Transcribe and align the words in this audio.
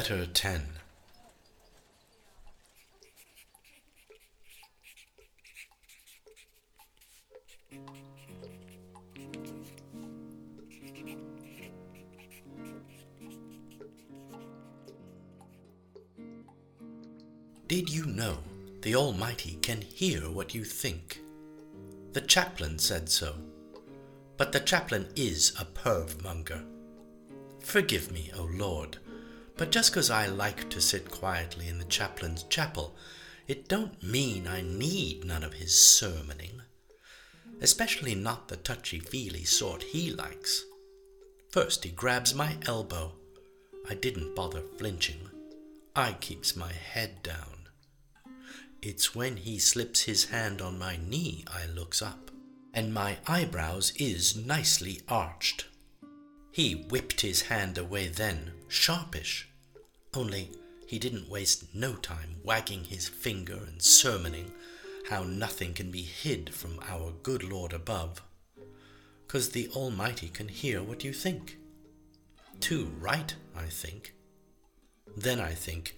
Letter 0.00 0.24
10 0.24 0.62
Did 17.68 17.90
you 17.90 18.06
know 18.06 18.38
the 18.80 18.94
Almighty 18.94 19.58
can 19.60 19.82
hear 19.82 20.30
what 20.30 20.54
you 20.54 20.64
think? 20.64 21.20
The 22.14 22.22
chaplain 22.22 22.78
said 22.78 23.10
so. 23.10 23.34
But 24.38 24.52
the 24.52 24.60
chaplain 24.60 25.08
is 25.14 25.52
a 25.60 25.66
perv 25.66 26.22
monger. 26.22 26.64
Forgive 27.60 28.10
me, 28.10 28.30
O 28.34 28.44
Lord, 28.44 28.96
but 29.60 29.70
just 29.70 29.92
'cause 29.92 30.08
I 30.08 30.24
like 30.24 30.70
to 30.70 30.80
sit 30.80 31.10
quietly 31.10 31.68
in 31.68 31.78
the 31.78 31.84
chaplain's 31.84 32.44
chapel, 32.44 32.96
it 33.46 33.68
don't 33.68 34.02
mean 34.02 34.46
I 34.46 34.62
need 34.62 35.22
none 35.22 35.44
of 35.44 35.52
his 35.52 35.74
sermoning. 35.74 36.62
Especially 37.60 38.14
not 38.14 38.48
the 38.48 38.56
touchy-feely 38.56 39.44
sort 39.44 39.82
he 39.82 40.12
likes. 40.12 40.64
First 41.50 41.84
he 41.84 41.90
grabs 41.90 42.32
my 42.32 42.56
elbow. 42.62 43.18
I 43.86 43.96
didn't 43.96 44.34
bother 44.34 44.62
flinching. 44.78 45.28
I 45.94 46.14
keeps 46.14 46.56
my 46.56 46.72
head 46.72 47.22
down. 47.22 47.68
It's 48.80 49.14
when 49.14 49.36
he 49.36 49.58
slips 49.58 50.00
his 50.00 50.24
hand 50.24 50.62
on 50.62 50.78
my 50.78 50.96
knee 50.96 51.44
I 51.46 51.66
looks 51.66 52.00
up, 52.00 52.30
and 52.72 52.94
my 52.94 53.18
eyebrows 53.26 53.92
is 53.96 54.34
nicely 54.34 55.02
arched. 55.06 55.66
He 56.50 56.72
whipped 56.76 57.20
his 57.20 57.42
hand 57.42 57.76
away 57.76 58.08
then, 58.08 58.52
sharpish. 58.66 59.48
Only 60.12 60.50
he 60.86 60.98
didn't 60.98 61.28
waste 61.28 61.74
no 61.74 61.94
time 61.94 62.36
wagging 62.42 62.84
his 62.84 63.08
finger 63.08 63.54
and 63.54 63.80
sermoning 63.80 64.50
how 65.08 65.22
nothing 65.22 65.72
can 65.72 65.90
be 65.90 66.02
hid 66.02 66.52
from 66.52 66.80
our 66.88 67.12
good 67.22 67.42
Lord 67.42 67.72
above, 67.72 68.22
'cause 69.28 69.50
the 69.50 69.68
Almighty 69.68 70.28
can 70.28 70.48
hear 70.48 70.82
what 70.82 71.04
you 71.04 71.12
think. 71.12 71.58
Too 72.58 72.86
right, 72.98 73.34
I 73.54 73.66
think. 73.66 74.14
Then 75.16 75.40
I 75.40 75.54
think, 75.54 75.96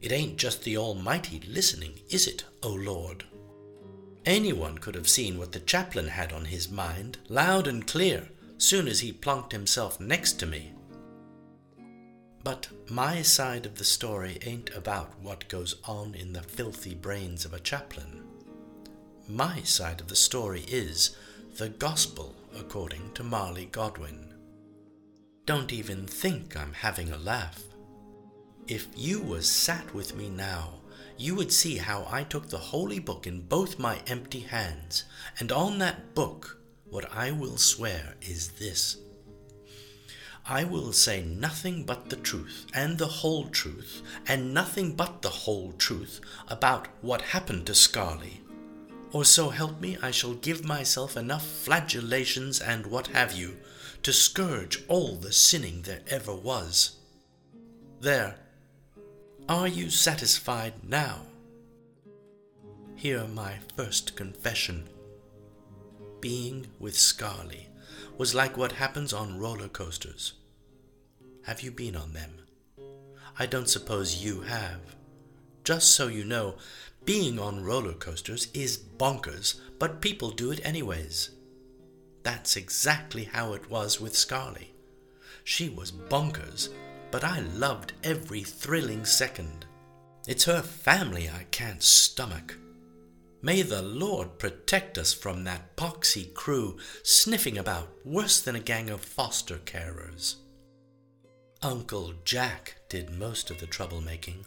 it 0.00 0.12
ain't 0.12 0.38
just 0.38 0.62
the 0.62 0.76
Almighty 0.76 1.40
listening, 1.40 2.00
is 2.08 2.26
it, 2.26 2.44
O 2.62 2.70
Lord? 2.70 3.24
Anyone 4.24 4.78
could 4.78 4.94
have 4.94 5.08
seen 5.08 5.38
what 5.38 5.52
the 5.52 5.60
chaplain 5.60 6.08
had 6.08 6.32
on 6.32 6.46
his 6.46 6.68
mind, 6.68 7.18
loud 7.28 7.66
and 7.66 7.86
clear, 7.86 8.30
soon 8.56 8.86
as 8.86 9.00
he 9.00 9.12
plunked 9.12 9.52
himself 9.52 9.98
next 9.98 10.34
to 10.34 10.46
me. 10.46 10.72
But 12.48 12.68
my 12.88 13.20
side 13.20 13.66
of 13.66 13.74
the 13.74 13.84
story 13.84 14.38
ain't 14.40 14.74
about 14.74 15.20
what 15.20 15.50
goes 15.50 15.74
on 15.84 16.14
in 16.14 16.32
the 16.32 16.40
filthy 16.40 16.94
brains 16.94 17.44
of 17.44 17.52
a 17.52 17.60
chaplain. 17.60 18.24
My 19.28 19.60
side 19.64 20.00
of 20.00 20.08
the 20.08 20.16
story 20.16 20.64
is 20.66 21.14
the 21.58 21.68
gospel 21.68 22.34
according 22.58 23.12
to 23.12 23.22
Marley 23.22 23.66
Godwin. 23.66 24.32
Don't 25.44 25.74
even 25.74 26.06
think 26.06 26.56
I'm 26.56 26.72
having 26.72 27.12
a 27.12 27.18
laugh. 27.18 27.62
If 28.66 28.88
you 28.96 29.20
was 29.20 29.46
sat 29.46 29.92
with 29.92 30.16
me 30.16 30.30
now, 30.30 30.80
you 31.18 31.34
would 31.34 31.52
see 31.52 31.76
how 31.76 32.08
I 32.10 32.22
took 32.22 32.48
the 32.48 32.56
holy 32.56 32.98
book 32.98 33.26
in 33.26 33.42
both 33.42 33.78
my 33.78 34.00
empty 34.06 34.40
hands, 34.40 35.04
and 35.38 35.52
on 35.52 35.76
that 35.80 36.14
book 36.14 36.58
what 36.88 37.14
I 37.14 37.30
will 37.30 37.58
swear 37.58 38.14
is 38.22 38.52
this 38.52 38.96
I 40.50 40.64
will 40.64 40.94
say 40.94 41.22
nothing 41.22 41.84
but 41.84 42.08
the 42.08 42.16
truth, 42.16 42.64
and 42.72 42.96
the 42.96 43.06
whole 43.06 43.48
truth, 43.48 44.00
and 44.26 44.54
nothing 44.54 44.94
but 44.94 45.20
the 45.20 45.28
whole 45.28 45.72
truth 45.72 46.22
about 46.48 46.88
what 47.02 47.20
happened 47.20 47.66
to 47.66 47.74
Scarley. 47.74 48.40
Or 49.12 49.26
so 49.26 49.50
help 49.50 49.78
me, 49.78 49.98
I 50.00 50.10
shall 50.10 50.32
give 50.32 50.64
myself 50.64 51.18
enough 51.18 51.44
flagellations 51.44 52.62
and 52.62 52.86
what 52.86 53.08
have 53.08 53.34
you 53.34 53.58
to 54.02 54.12
scourge 54.12 54.82
all 54.88 55.16
the 55.16 55.32
sinning 55.32 55.82
there 55.82 56.00
ever 56.08 56.34
was. 56.34 56.96
There. 58.00 58.36
Are 59.50 59.68
you 59.68 59.90
satisfied 59.90 60.74
now? 60.82 61.26
Hear 62.96 63.26
my 63.26 63.56
first 63.76 64.16
confession 64.16 64.88
being 66.20 66.68
with 66.78 66.96
Scarley 66.96 67.68
was 68.16 68.34
like 68.34 68.56
what 68.56 68.72
happens 68.72 69.12
on 69.12 69.38
roller 69.38 69.68
coasters. 69.68 70.34
Have 71.44 71.62
you 71.62 71.70
been 71.70 71.96
on 71.96 72.12
them? 72.12 72.32
I 73.38 73.46
don't 73.46 73.68
suppose 73.68 74.24
you 74.24 74.42
have. 74.42 74.80
Just 75.64 75.94
so 75.94 76.08
you 76.08 76.24
know, 76.24 76.56
being 77.04 77.38
on 77.38 77.64
roller 77.64 77.94
coasters 77.94 78.48
is 78.52 78.78
bonkers, 78.78 79.60
but 79.78 80.00
people 80.00 80.30
do 80.30 80.50
it 80.50 80.60
anyways. 80.64 81.30
That's 82.22 82.56
exactly 82.56 83.24
how 83.24 83.54
it 83.54 83.70
was 83.70 84.00
with 84.00 84.14
Scarley. 84.14 84.72
She 85.44 85.68
was 85.68 85.92
bonkers, 85.92 86.68
but 87.10 87.24
I 87.24 87.40
loved 87.40 87.94
every 88.04 88.42
thrilling 88.42 89.04
second. 89.04 89.64
It's 90.26 90.44
her 90.44 90.60
family 90.60 91.30
I 91.30 91.44
can't 91.50 91.82
stomach. 91.82 92.56
May 93.40 93.62
the 93.62 93.82
Lord 93.82 94.38
protect 94.38 94.98
us 94.98 95.12
from 95.12 95.44
that 95.44 95.76
poxy 95.76 96.34
crew 96.34 96.78
sniffing 97.04 97.56
about 97.56 97.88
worse 98.04 98.40
than 98.40 98.56
a 98.56 98.60
gang 98.60 98.90
of 98.90 99.00
foster 99.00 99.58
carers. 99.58 100.36
Uncle 101.62 102.14
Jack 102.24 102.76
did 102.88 103.10
most 103.10 103.50
of 103.50 103.60
the 103.60 103.66
troublemaking. 103.66 104.44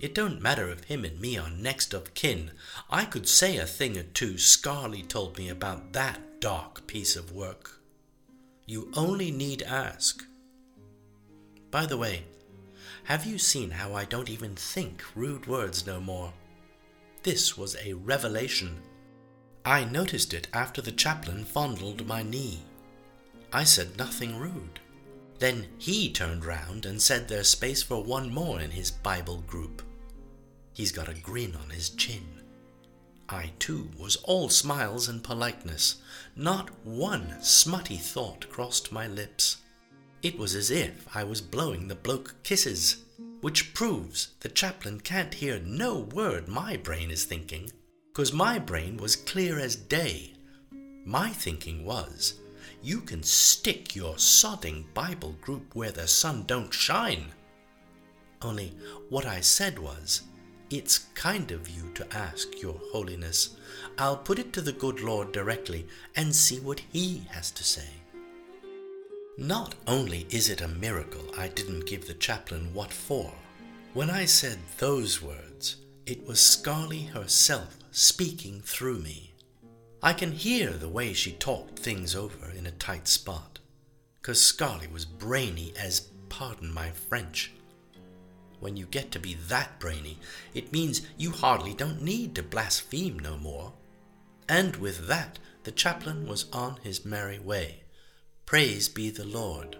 It 0.00 0.14
don't 0.14 0.42
matter 0.42 0.68
if 0.68 0.84
him 0.84 1.04
and 1.04 1.18
me 1.18 1.38
are 1.38 1.50
next 1.50 1.94
of 1.94 2.12
kin. 2.12 2.50
I 2.90 3.06
could 3.06 3.26
say 3.26 3.56
a 3.56 3.66
thing 3.66 3.96
or 3.96 4.02
two 4.02 4.36
Scarley 4.36 5.02
told 5.02 5.38
me 5.38 5.48
about 5.48 5.92
that 5.94 6.40
dark 6.40 6.86
piece 6.86 7.16
of 7.16 7.32
work. 7.32 7.80
You 8.66 8.92
only 8.94 9.30
need 9.30 9.62
ask. 9.62 10.24
By 11.70 11.86
the 11.86 11.96
way, 11.96 12.24
have 13.04 13.24
you 13.24 13.38
seen 13.38 13.70
how 13.70 13.94
I 13.94 14.04
don't 14.04 14.28
even 14.28 14.54
think 14.54 15.02
rude 15.16 15.46
words 15.46 15.86
no 15.86 16.00
more? 16.00 16.34
This 17.28 17.58
was 17.58 17.76
a 17.84 17.92
revelation. 17.92 18.80
I 19.62 19.84
noticed 19.84 20.32
it 20.32 20.48
after 20.54 20.80
the 20.80 20.90
chaplain 20.90 21.44
fondled 21.44 22.06
my 22.06 22.22
knee. 22.22 22.60
I 23.52 23.64
said 23.64 23.98
nothing 23.98 24.38
rude. 24.38 24.80
Then 25.38 25.66
he 25.76 26.10
turned 26.10 26.46
round 26.46 26.86
and 26.86 27.02
said 27.02 27.28
there's 27.28 27.50
space 27.50 27.82
for 27.82 28.02
one 28.02 28.32
more 28.32 28.62
in 28.62 28.70
his 28.70 28.90
Bible 28.90 29.44
group. 29.46 29.82
He's 30.72 30.90
got 30.90 31.10
a 31.10 31.20
grin 31.20 31.54
on 31.54 31.68
his 31.68 31.90
chin. 31.90 32.26
I, 33.28 33.52
too, 33.58 33.90
was 33.98 34.16
all 34.24 34.48
smiles 34.48 35.06
and 35.06 35.22
politeness. 35.22 35.96
Not 36.34 36.70
one 36.82 37.42
smutty 37.42 37.98
thought 37.98 38.48
crossed 38.48 38.90
my 38.90 39.06
lips. 39.06 39.58
It 40.22 40.38
was 40.38 40.54
as 40.54 40.70
if 40.70 41.06
I 41.14 41.24
was 41.24 41.42
blowing 41.42 41.88
the 41.88 41.94
bloke 41.94 42.36
kisses 42.42 43.04
which 43.40 43.72
proves 43.74 44.28
the 44.40 44.48
chaplain 44.48 45.00
can't 45.00 45.34
hear 45.34 45.58
no 45.60 45.98
word 45.98 46.48
my 46.48 46.76
brain 46.76 47.10
is 47.10 47.24
thinking, 47.24 47.70
'cause 48.12 48.32
my 48.32 48.58
brain 48.58 48.96
was 48.96 49.16
clear 49.16 49.58
as 49.58 49.76
day. 49.76 50.34
My 51.04 51.32
thinking 51.32 51.84
was, 51.84 52.34
you 52.82 53.00
can 53.00 53.22
stick 53.22 53.96
your 53.96 54.16
sodding 54.16 54.92
Bible 54.94 55.32
group 55.40 55.74
where 55.74 55.92
the 55.92 56.06
sun 56.08 56.44
don't 56.46 56.72
shine. 56.72 57.32
Only 58.42 58.76
what 59.08 59.26
I 59.26 59.40
said 59.40 59.78
was, 59.78 60.22
it's 60.70 60.98
kind 61.14 61.50
of 61.50 61.68
you 61.68 61.90
to 61.94 62.12
ask, 62.14 62.60
Your 62.60 62.80
Holiness. 62.92 63.56
I'll 63.96 64.18
put 64.18 64.38
it 64.38 64.52
to 64.52 64.60
the 64.60 64.72
good 64.72 65.00
Lord 65.00 65.32
directly 65.32 65.88
and 66.14 66.34
see 66.36 66.60
what 66.60 66.80
he 66.92 67.26
has 67.30 67.50
to 67.52 67.64
say. 67.64 67.97
Not 69.40 69.76
only 69.86 70.26
is 70.30 70.50
it 70.50 70.62
a 70.62 70.66
miracle 70.66 71.32
I 71.38 71.46
didn't 71.46 71.86
give 71.86 72.08
the 72.08 72.14
chaplain 72.14 72.74
what 72.74 72.92
for. 72.92 73.32
When 73.94 74.10
I 74.10 74.24
said 74.24 74.58
those 74.78 75.22
words, 75.22 75.76
it 76.06 76.26
was 76.26 76.40
Scarley 76.40 77.04
herself 77.04 77.78
speaking 77.92 78.60
through 78.60 78.98
me. 78.98 79.32
I 80.02 80.12
can 80.12 80.32
hear 80.32 80.72
the 80.72 80.88
way 80.88 81.12
she 81.12 81.30
talked 81.34 81.78
things 81.78 82.16
over 82.16 82.50
in 82.50 82.66
a 82.66 82.72
tight 82.72 83.06
spot, 83.06 83.60
'cause 84.22 84.42
Scarley 84.42 84.88
was 84.88 85.04
brainy 85.04 85.72
as, 85.76 86.08
pardon 86.28 86.74
my 86.74 86.90
French. 86.90 87.52
When 88.58 88.76
you 88.76 88.86
get 88.86 89.12
to 89.12 89.20
be 89.20 89.34
that 89.34 89.78
brainy, 89.78 90.18
it 90.52 90.72
means 90.72 91.02
you 91.16 91.30
hardly 91.30 91.74
don't 91.74 92.02
need 92.02 92.34
to 92.34 92.42
blaspheme 92.42 93.20
no 93.20 93.38
more. 93.38 93.72
And 94.48 94.74
with 94.74 95.06
that, 95.06 95.38
the 95.62 95.70
chaplain 95.70 96.26
was 96.26 96.46
on 96.52 96.80
his 96.82 97.04
merry 97.04 97.38
way. 97.38 97.84
Praise 98.48 98.88
be 98.88 99.10
the 99.10 99.26
Lord. 99.26 99.76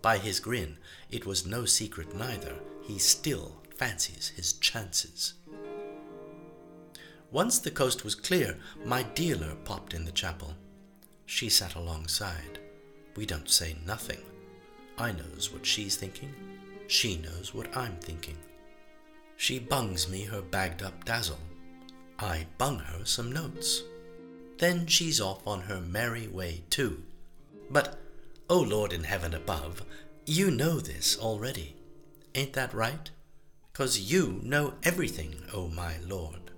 By 0.00 0.18
his 0.18 0.38
grin, 0.38 0.76
it 1.10 1.26
was 1.26 1.44
no 1.44 1.64
secret 1.64 2.14
neither, 2.14 2.54
he 2.84 2.96
still 2.96 3.56
fancies 3.74 4.28
his 4.36 4.52
chances. 4.52 5.34
Once 7.32 7.58
the 7.58 7.72
coast 7.72 8.04
was 8.04 8.14
clear, 8.14 8.56
my 8.84 9.02
dealer 9.02 9.56
popped 9.64 9.94
in 9.94 10.04
the 10.04 10.12
chapel. 10.12 10.54
She 11.24 11.48
sat 11.48 11.74
alongside. 11.74 12.60
We 13.16 13.26
don't 13.26 13.50
say 13.50 13.74
nothing. 13.84 14.22
I 14.96 15.10
knows 15.10 15.52
what 15.52 15.66
she's 15.66 15.96
thinking. 15.96 16.32
She 16.86 17.16
knows 17.16 17.52
what 17.52 17.76
I'm 17.76 17.96
thinking. 17.96 18.38
She 19.36 19.58
bungs 19.58 20.08
me 20.08 20.22
her 20.22 20.40
bagged 20.40 20.84
up 20.84 21.04
dazzle. 21.04 21.40
I 22.20 22.46
bung 22.58 22.78
her 22.78 23.04
some 23.04 23.32
notes. 23.32 23.82
Then 24.56 24.86
she's 24.86 25.20
off 25.20 25.44
on 25.44 25.62
her 25.62 25.80
merry 25.80 26.28
way 26.28 26.62
too. 26.70 27.02
But, 27.70 27.98
O 28.48 28.60
Lord 28.60 28.92
in 28.92 29.04
heaven 29.04 29.34
above, 29.34 29.84
you 30.24 30.50
know 30.50 30.80
this 30.80 31.18
already. 31.18 31.76
Ain't 32.34 32.52
that 32.52 32.74
right? 32.74 33.10
'Cause 33.72 33.98
you 33.98 34.40
know 34.42 34.74
everything, 34.82 35.44
O 35.52 35.68
my 35.68 35.98
Lord. 35.98 36.50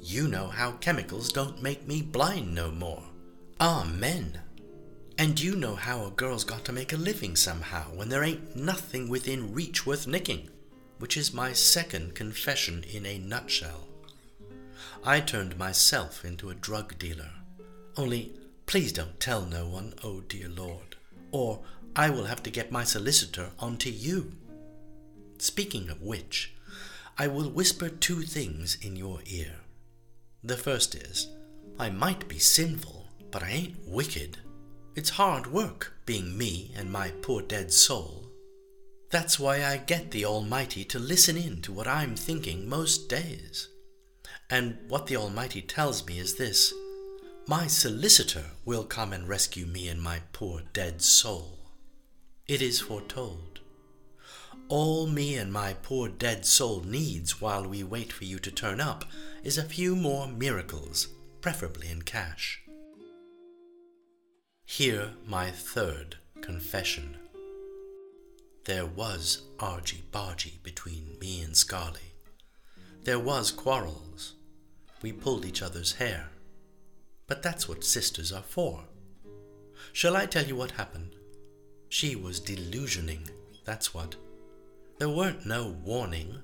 You 0.00 0.26
know 0.28 0.48
how 0.48 0.72
chemicals 0.72 1.32
don't 1.32 1.62
make 1.62 1.86
me 1.86 2.02
blind 2.02 2.54
no 2.54 2.70
more. 2.70 3.04
Amen. 3.60 4.40
And 5.16 5.40
you 5.40 5.56
know 5.56 5.74
how 5.74 6.04
a 6.06 6.10
girl's 6.12 6.44
got 6.44 6.64
to 6.66 6.72
make 6.72 6.92
a 6.92 6.96
living 6.96 7.34
somehow 7.34 7.92
when 7.92 8.08
there 8.08 8.22
ain't 8.22 8.54
nothing 8.54 9.08
within 9.08 9.52
reach 9.52 9.84
worth 9.84 10.06
nicking, 10.06 10.48
which 10.98 11.16
is 11.16 11.32
my 11.32 11.52
second 11.52 12.14
confession 12.14 12.84
in 12.84 13.04
a 13.04 13.18
nutshell. 13.18 13.88
I 15.04 15.20
turned 15.20 15.58
myself 15.58 16.24
into 16.24 16.50
a 16.50 16.54
drug 16.54 16.98
dealer. 16.98 17.30
Only, 17.96 18.32
please 18.68 18.92
don't 18.92 19.18
tell 19.18 19.46
no 19.46 19.66
one, 19.66 19.94
oh 20.04 20.20
dear 20.20 20.46
Lord, 20.46 20.94
or 21.32 21.60
I 21.96 22.10
will 22.10 22.26
have 22.26 22.42
to 22.42 22.50
get 22.50 22.70
my 22.70 22.84
solicitor 22.84 23.48
onto 23.58 23.88
you. 23.88 24.32
Speaking 25.38 25.88
of 25.88 26.02
which, 26.02 26.54
I 27.16 27.28
will 27.28 27.48
whisper 27.48 27.88
two 27.88 28.20
things 28.20 28.76
in 28.82 28.94
your 28.94 29.20
ear. 29.24 29.54
The 30.44 30.58
first 30.58 30.94
is, 30.94 31.28
I 31.78 31.88
might 31.88 32.28
be 32.28 32.38
sinful, 32.38 33.06
but 33.30 33.42
I 33.42 33.48
ain't 33.48 33.88
wicked. 33.88 34.36
It's 34.94 35.10
hard 35.10 35.46
work 35.46 35.94
being 36.04 36.36
me 36.36 36.70
and 36.76 36.92
my 36.92 37.12
poor 37.22 37.40
dead 37.40 37.72
soul. 37.72 38.26
That's 39.10 39.40
why 39.40 39.64
I 39.64 39.78
get 39.78 40.10
the 40.10 40.26
Almighty 40.26 40.84
to 40.84 40.98
listen 40.98 41.38
in 41.38 41.62
to 41.62 41.72
what 41.72 41.88
I'm 41.88 42.14
thinking 42.14 42.68
most 42.68 43.08
days. 43.08 43.70
And 44.50 44.76
what 44.88 45.06
the 45.06 45.16
Almighty 45.16 45.62
tells 45.62 46.06
me 46.06 46.18
is 46.18 46.34
this 46.36 46.74
My 47.48 47.66
solicitor 47.66 48.44
will 48.66 48.84
come 48.84 49.14
and 49.14 49.26
rescue 49.26 49.64
me 49.64 49.88
and 49.88 50.02
my 50.02 50.20
poor 50.34 50.60
dead 50.74 51.00
soul. 51.00 51.58
It 52.46 52.60
is 52.60 52.78
foretold. 52.78 53.60
All 54.68 55.06
me 55.06 55.34
and 55.36 55.50
my 55.50 55.72
poor 55.72 56.10
dead 56.10 56.44
soul 56.44 56.82
needs 56.82 57.40
while 57.40 57.66
we 57.66 57.82
wait 57.82 58.12
for 58.12 58.26
you 58.26 58.38
to 58.40 58.50
turn 58.50 58.82
up 58.82 59.06
is 59.42 59.56
a 59.56 59.62
few 59.62 59.96
more 59.96 60.28
miracles, 60.28 61.08
preferably 61.40 61.88
in 61.88 62.02
cash. 62.02 62.60
Here, 64.66 65.12
my 65.24 65.50
third 65.50 66.16
confession. 66.42 67.16
There 68.66 68.84
was 68.84 69.44
argy-bargy 69.58 70.62
between 70.62 71.16
me 71.18 71.40
and 71.40 71.54
Scarly. 71.54 72.12
There 73.04 73.18
was 73.18 73.50
quarrels. 73.50 74.34
We 75.00 75.12
pulled 75.12 75.46
each 75.46 75.62
other's 75.62 75.94
hair. 75.94 76.28
But 77.28 77.42
that's 77.42 77.68
what 77.68 77.84
sisters 77.84 78.32
are 78.32 78.42
for. 78.42 78.84
Shall 79.92 80.16
I 80.16 80.26
tell 80.26 80.44
you 80.44 80.56
what 80.56 80.72
happened? 80.72 81.14
She 81.90 82.16
was 82.16 82.40
delusioning, 82.40 83.28
that's 83.64 83.94
what. 83.94 84.16
There 84.98 85.08
weren't 85.08 85.46
no 85.46 85.76
warning. 85.84 86.40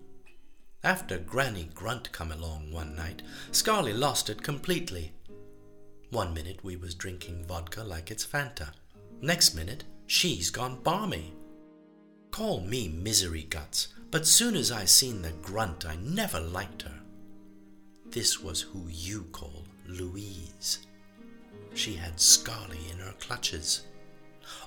After 0.84 1.19
Granny 1.19 1.70
Grunt 1.75 2.12
come 2.12 2.31
along 2.31 2.70
one 2.70 2.94
night, 2.94 3.22
Scarly 3.50 3.98
lost 3.98 4.28
it 4.28 4.42
completely. 4.42 5.12
One 6.10 6.32
minute 6.34 6.62
we 6.62 6.76
was 6.76 6.94
drinking 6.94 7.46
vodka 7.46 7.82
like 7.82 8.10
it's 8.10 8.26
Fanta. 8.26 8.69
Next 9.20 9.54
minute, 9.54 9.84
she's 10.06 10.50
gone 10.50 10.82
balmy. 10.82 11.32
Call 12.30 12.60
me 12.60 12.88
misery 12.88 13.44
guts, 13.44 13.88
but 14.10 14.26
soon 14.26 14.54
as 14.54 14.70
I 14.70 14.84
seen 14.84 15.22
the 15.22 15.32
grunt, 15.42 15.87
I 15.87 15.96
never 15.96 16.40
liked 16.40 16.82
her. 16.82 17.00
This 18.06 18.40
was 18.40 18.60
who 18.60 18.87
you 18.88 19.25
call 19.32 19.63
Louise. 19.86 20.86
She 21.75 21.94
had 21.94 22.16
Scarly 22.16 22.90
in 22.90 22.98
her 22.98 23.14
clutches. 23.20 23.82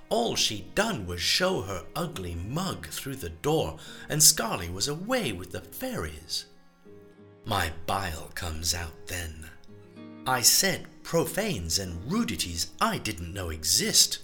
All 0.09 0.35
she'd 0.35 0.73
done 0.75 1.05
was 1.05 1.21
show 1.21 1.61
her 1.61 1.85
ugly 1.95 2.35
mug 2.35 2.87
through 2.87 3.17
the 3.17 3.29
door, 3.29 3.77
and 4.09 4.21
Scarly 4.21 4.71
was 4.71 4.87
away 4.87 5.31
with 5.31 5.51
the 5.51 5.61
fairies. 5.61 6.45
My 7.45 7.71
bile 7.85 8.31
comes 8.35 8.73
out 8.73 9.07
then. 9.07 9.49
I 10.25 10.41
said 10.41 10.87
profanes 11.03 11.79
and 11.79 12.11
rudities 12.11 12.71
I 12.81 12.97
didn't 12.97 13.33
know 13.33 13.49
exist. 13.49 14.19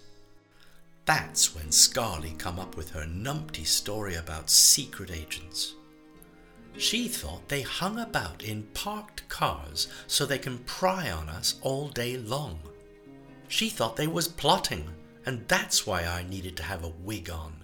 That's 1.06 1.56
when 1.56 1.68
Scarly 1.68 2.38
come 2.38 2.60
up 2.60 2.76
with 2.76 2.92
her 2.92 3.06
numpty 3.06 3.66
story 3.66 4.16
about 4.16 4.50
secret 4.50 5.12
agents. 5.12 5.76
She 6.78 7.08
thought 7.08 7.48
they 7.50 7.62
hung 7.62 8.00
about 8.00 8.44
in 8.44 8.64
parked 8.74 9.28
cars 9.30 9.88
so 10.08 10.26
they 10.26 10.40
can 10.40 10.58
pry 10.60 11.12
on 11.12 11.30
us 11.30 11.56
all 11.62 11.90
day 11.90 12.18
long. 12.18 12.60
She 13.48 13.70
thought 13.70 13.96
they 13.96 14.08
was 14.08 14.28
plotting, 14.28 14.90
and 15.26 15.48
that's 15.48 15.86
why 15.86 16.04
I 16.04 16.24
needed 16.24 16.58
to 16.58 16.64
have 16.64 16.84
a 16.84 16.90
wig 16.90 17.30
on. 17.30 17.56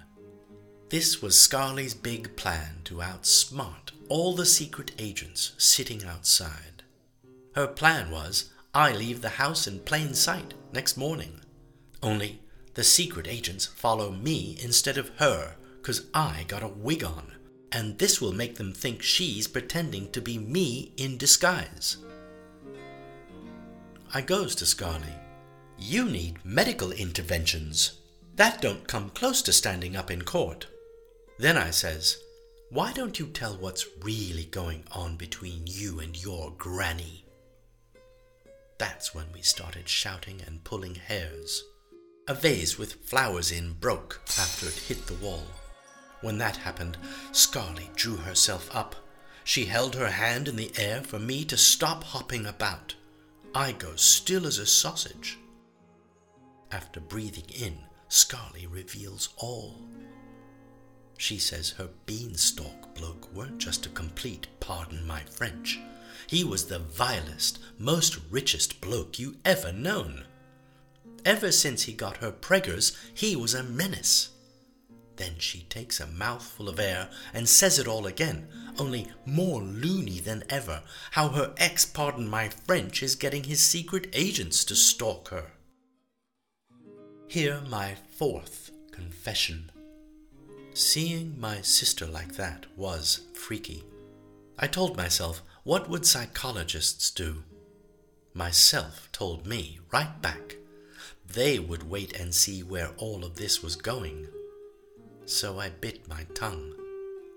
This 0.89 1.21
was 1.21 1.39
Scarly's 1.39 1.93
big 1.93 2.35
plan 2.35 2.81
to 2.85 2.95
outsmart 2.95 3.91
all 4.07 4.35
the 4.35 4.45
secret 4.45 4.91
agents 4.97 5.53
sitting 5.57 6.03
outside. 6.03 6.83
Her 7.55 7.67
plan 7.67 8.11
was 8.11 8.51
I 8.73 8.91
leave 8.91 9.21
the 9.21 9.29
house 9.29 9.67
in 9.67 9.79
plain 9.79 10.13
sight 10.13 10.53
next 10.71 10.97
morning. 10.97 11.41
Only 12.01 12.41
the 12.75 12.83
secret 12.83 13.27
agents 13.27 13.65
follow 13.65 14.11
me 14.11 14.57
instead 14.61 14.97
of 14.97 15.09
her, 15.17 15.55
'cause 15.81 16.05
I 16.13 16.45
got 16.47 16.63
a 16.63 16.67
wig 16.67 17.03
on, 17.03 17.33
and 17.71 17.97
this 17.97 18.19
will 18.19 18.33
make 18.33 18.55
them 18.55 18.73
think 18.73 19.01
she's 19.01 19.47
pretending 19.47 20.11
to 20.11 20.21
be 20.21 20.37
me 20.37 20.91
in 20.97 21.17
disguise. 21.17 21.97
I 24.13 24.21
goes 24.21 24.55
to 24.55 24.65
Scarly. 24.65 25.13
You 25.77 26.05
need 26.05 26.43
medical 26.43 26.91
interventions. 26.91 27.99
That 28.35 28.61
don't 28.61 28.87
come 28.87 29.11
close 29.11 29.41
to 29.43 29.53
standing 29.53 29.95
up 29.95 30.09
in 30.09 30.23
court. 30.23 30.65
Then 31.37 31.57
I 31.57 31.69
says, 31.69 32.17
Why 32.69 32.91
don't 32.91 33.19
you 33.19 33.27
tell 33.27 33.55
what's 33.55 33.85
really 34.01 34.45
going 34.45 34.83
on 34.91 35.15
between 35.15 35.63
you 35.65 35.99
and 35.99 36.21
your 36.21 36.53
granny? 36.57 37.25
That's 38.79 39.13
when 39.13 39.25
we 39.33 39.41
started 39.41 39.87
shouting 39.87 40.41
and 40.47 40.63
pulling 40.63 40.95
hairs. 40.95 41.63
A 42.27 42.33
vase 42.33 42.77
with 42.79 42.93
flowers 43.05 43.51
in 43.51 43.73
broke 43.73 44.21
after 44.39 44.67
it 44.67 44.75
hit 44.75 45.05
the 45.07 45.15
wall. 45.15 45.45
When 46.21 46.37
that 46.39 46.57
happened, 46.57 46.97
Scarly 47.31 47.93
drew 47.95 48.17
herself 48.17 48.73
up. 48.75 48.95
She 49.43 49.65
held 49.65 49.95
her 49.95 50.09
hand 50.09 50.47
in 50.47 50.55
the 50.55 50.71
air 50.77 51.01
for 51.01 51.19
me 51.19 51.45
to 51.45 51.57
stop 51.57 52.03
hopping 52.03 52.45
about. 52.45 52.95
I 53.55 53.71
go 53.71 53.95
still 53.95 54.45
as 54.45 54.59
a 54.59 54.65
sausage. 54.65 55.39
After 56.71 56.99
breathing 56.99 57.49
in, 57.49 57.77
Scarly 58.09 58.67
reveals 58.69 59.29
all. 59.37 59.81
She 61.17 61.37
says 61.37 61.71
her 61.71 61.89
beanstalk 62.05 62.95
bloke 62.95 63.33
weren't 63.33 63.57
just 63.57 63.85
a 63.85 63.89
complete, 63.89 64.47
pardon 64.59 65.05
my 65.05 65.21
French, 65.21 65.79
he 66.27 66.43
was 66.43 66.65
the 66.65 66.79
vilest, 66.79 67.59
most 67.79 68.19
richest 68.29 68.81
bloke 68.81 69.17
you 69.17 69.37
ever 69.43 69.71
known. 69.71 70.25
Ever 71.25 71.51
since 71.51 71.83
he 71.83 71.93
got 71.93 72.17
her 72.17 72.31
preggers, 72.31 72.95
he 73.13 73.35
was 73.35 73.53
a 73.53 73.63
menace. 73.63 74.29
Then 75.19 75.37
she 75.37 75.63
takes 75.63 75.99
a 75.99 76.07
mouthful 76.07 76.69
of 76.69 76.79
air 76.79 77.09
and 77.33 77.47
says 77.49 77.77
it 77.77 77.89
all 77.89 78.05
again, 78.07 78.47
only 78.77 79.09
more 79.25 79.61
loony 79.61 80.21
than 80.21 80.45
ever, 80.49 80.81
how 81.11 81.27
her 81.29 81.53
ex, 81.57 81.85
pardon 81.85 82.29
my 82.29 82.47
French, 82.47 83.03
is 83.03 83.17
getting 83.17 83.43
his 83.43 83.61
secret 83.61 84.07
agents 84.13 84.63
to 84.63 84.77
stalk 84.77 85.27
her. 85.27 85.51
Here 87.27 87.59
my 87.69 87.95
fourth 88.17 88.71
confession. 88.93 89.71
Seeing 90.73 91.37
my 91.37 91.59
sister 91.59 92.05
like 92.05 92.35
that 92.35 92.67
was 92.77 93.27
freaky. 93.33 93.83
I 94.57 94.67
told 94.67 94.95
myself 94.95 95.43
what 95.63 95.89
would 95.89 96.05
psychologists 96.05 97.11
do? 97.11 97.43
Myself 98.33 99.09
told 99.11 99.45
me 99.45 99.79
right 99.91 100.21
back. 100.21 100.55
They 101.27 101.59
would 101.59 101.89
wait 101.89 102.17
and 102.17 102.33
see 102.33 102.63
where 102.63 102.91
all 102.95 103.25
of 103.25 103.35
this 103.35 103.61
was 103.61 103.75
going. 103.75 104.29
So 105.29 105.59
I 105.59 105.69
bit 105.69 106.09
my 106.09 106.25
tongue. 106.33 106.73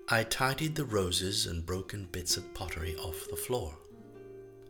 I 0.08 0.24
tidied 0.24 0.76
the 0.76 0.84
roses 0.86 1.44
and 1.44 1.64
broken 1.64 2.08
bits 2.10 2.38
of 2.38 2.54
pottery 2.54 2.96
off 2.96 3.28
the 3.28 3.36
floor. 3.36 3.74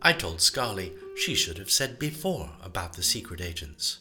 I 0.02 0.12
told 0.12 0.38
Scarly 0.38 0.90
she 1.16 1.36
should 1.36 1.56
have 1.58 1.70
said 1.70 2.00
before 2.00 2.50
about 2.64 2.94
the 2.94 3.02
secret 3.04 3.40
agents. 3.40 4.00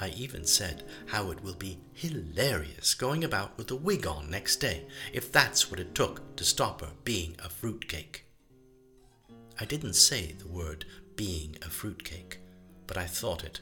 I 0.00 0.08
even 0.08 0.44
said 0.44 0.82
how 1.06 1.30
it 1.30 1.44
will 1.44 1.54
be 1.54 1.78
hilarious 1.92 2.94
going 2.94 3.22
about 3.22 3.56
with 3.56 3.70
a 3.70 3.76
wig 3.76 4.08
on 4.08 4.28
next 4.28 4.56
day 4.56 4.86
if 5.12 5.30
that's 5.30 5.70
what 5.70 5.78
it 5.78 5.94
took 5.94 6.34
to 6.34 6.44
stop 6.44 6.80
her 6.80 6.90
being 7.04 7.36
a 7.44 7.48
fruitcake. 7.48 8.26
I 9.60 9.66
didn't 9.66 9.94
say 9.94 10.32
the 10.32 10.48
word 10.48 10.84
being 11.14 11.56
a 11.62 11.70
fruitcake, 11.70 12.40
but 12.88 12.98
I 12.98 13.04
thought 13.04 13.44
it. 13.44 13.60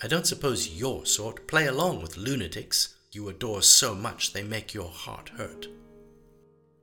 I 0.00 0.06
don't 0.06 0.26
suppose 0.26 0.68
your 0.68 1.04
sort 1.04 1.48
play 1.48 1.66
along 1.66 2.00
with 2.00 2.16
lunatics, 2.16 2.94
you 3.12 3.28
adore 3.28 3.62
so 3.62 3.94
much 3.94 4.32
they 4.32 4.42
make 4.42 4.74
your 4.74 4.90
heart 4.90 5.30
hurt. 5.30 5.66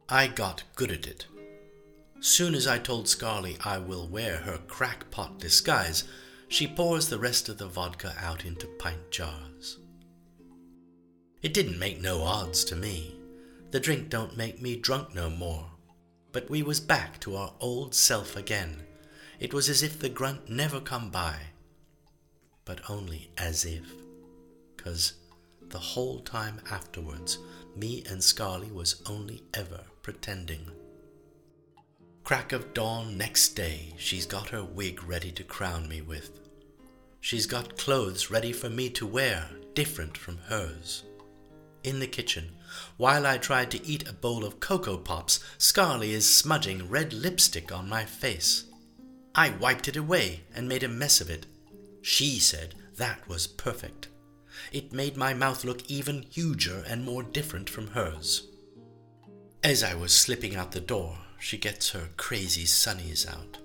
I 0.09 0.27
got 0.27 0.63
good 0.75 0.91
at 0.91 1.07
it. 1.07 1.25
Soon 2.19 2.55
as 2.55 2.65
I 2.65 2.79
told 2.79 3.05
Scarly 3.05 3.57
I 3.63 3.77
will 3.77 4.07
wear 4.07 4.37
her 4.37 4.57
crackpot 4.67 5.39
disguise, 5.39 6.03
she 6.47 6.67
pours 6.67 7.09
the 7.09 7.19
rest 7.19 7.49
of 7.49 7.57
the 7.57 7.67
vodka 7.67 8.15
out 8.19 8.45
into 8.45 8.67
pint 8.79 9.11
jars. 9.11 9.79
It 11.41 11.53
didn't 11.53 11.79
make 11.79 12.01
no 12.01 12.23
odds 12.23 12.63
to 12.65 12.75
me. 12.75 13.15
The 13.71 13.79
drink 13.79 14.09
don't 14.09 14.37
make 14.37 14.61
me 14.61 14.75
drunk 14.75 15.13
no 15.13 15.29
more. 15.29 15.69
But 16.31 16.49
we 16.49 16.63
was 16.63 16.79
back 16.79 17.19
to 17.21 17.35
our 17.35 17.53
old 17.59 17.93
self 17.93 18.35
again. 18.35 18.83
It 19.39 19.53
was 19.53 19.69
as 19.69 19.83
if 19.83 19.99
the 19.99 20.09
grunt 20.09 20.49
never 20.49 20.79
come 20.79 21.09
by. 21.11 21.35
But 22.63 22.89
only 22.89 23.31
as 23.37 23.65
if. 23.65 23.85
'Cause 24.77 25.13
the 25.69 25.79
whole 25.79 26.19
time 26.19 26.61
afterwards, 26.69 27.39
me 27.75 28.03
and 28.09 28.19
Scarly 28.19 28.71
was 28.71 29.01
only 29.07 29.43
ever 29.53 29.83
pretending. 30.01 30.71
Crack 32.23 32.53
of 32.53 32.73
dawn 32.73 33.17
next 33.17 33.49
day, 33.49 33.93
she's 33.97 34.25
got 34.25 34.49
her 34.49 34.63
wig 34.63 35.03
ready 35.03 35.31
to 35.31 35.43
crown 35.43 35.87
me 35.87 36.01
with. 36.01 36.39
She's 37.19 37.45
got 37.45 37.77
clothes 37.77 38.31
ready 38.31 38.51
for 38.51 38.69
me 38.69 38.89
to 38.91 39.05
wear, 39.05 39.49
different 39.73 40.17
from 40.17 40.37
hers. 40.37 41.03
In 41.83 41.99
the 41.99 42.07
kitchen, 42.07 42.51
while 42.97 43.27
I 43.27 43.37
tried 43.37 43.69
to 43.71 43.85
eat 43.85 44.07
a 44.07 44.13
bowl 44.13 44.43
of 44.43 44.59
Cocoa 44.59 44.97
Pops, 44.97 45.39
Scarly 45.59 46.09
is 46.09 46.31
smudging 46.31 46.89
red 46.89 47.13
lipstick 47.13 47.71
on 47.71 47.87
my 47.87 48.05
face. 48.05 48.65
I 49.35 49.49
wiped 49.49 49.87
it 49.87 49.95
away 49.95 50.41
and 50.55 50.67
made 50.67 50.83
a 50.83 50.87
mess 50.87 51.21
of 51.21 51.29
it. 51.29 51.45
She 52.01 52.39
said 52.39 52.73
that 52.97 53.27
was 53.27 53.45
perfect. 53.45 54.07
It 54.71 54.93
made 54.93 55.17
my 55.17 55.33
mouth 55.33 55.63
look 55.63 55.89
even 55.89 56.23
huger 56.31 56.83
and 56.87 57.03
more 57.03 57.23
different 57.23 57.69
from 57.69 57.87
hers. 57.87 58.47
As 59.63 59.83
I 59.83 59.95
was 59.95 60.13
slipping 60.13 60.55
out 60.55 60.71
the 60.71 60.79
door, 60.79 61.17
she 61.39 61.57
gets 61.57 61.91
her 61.91 62.09
crazy 62.17 62.65
sunnies 62.65 63.27
out. 63.27 63.57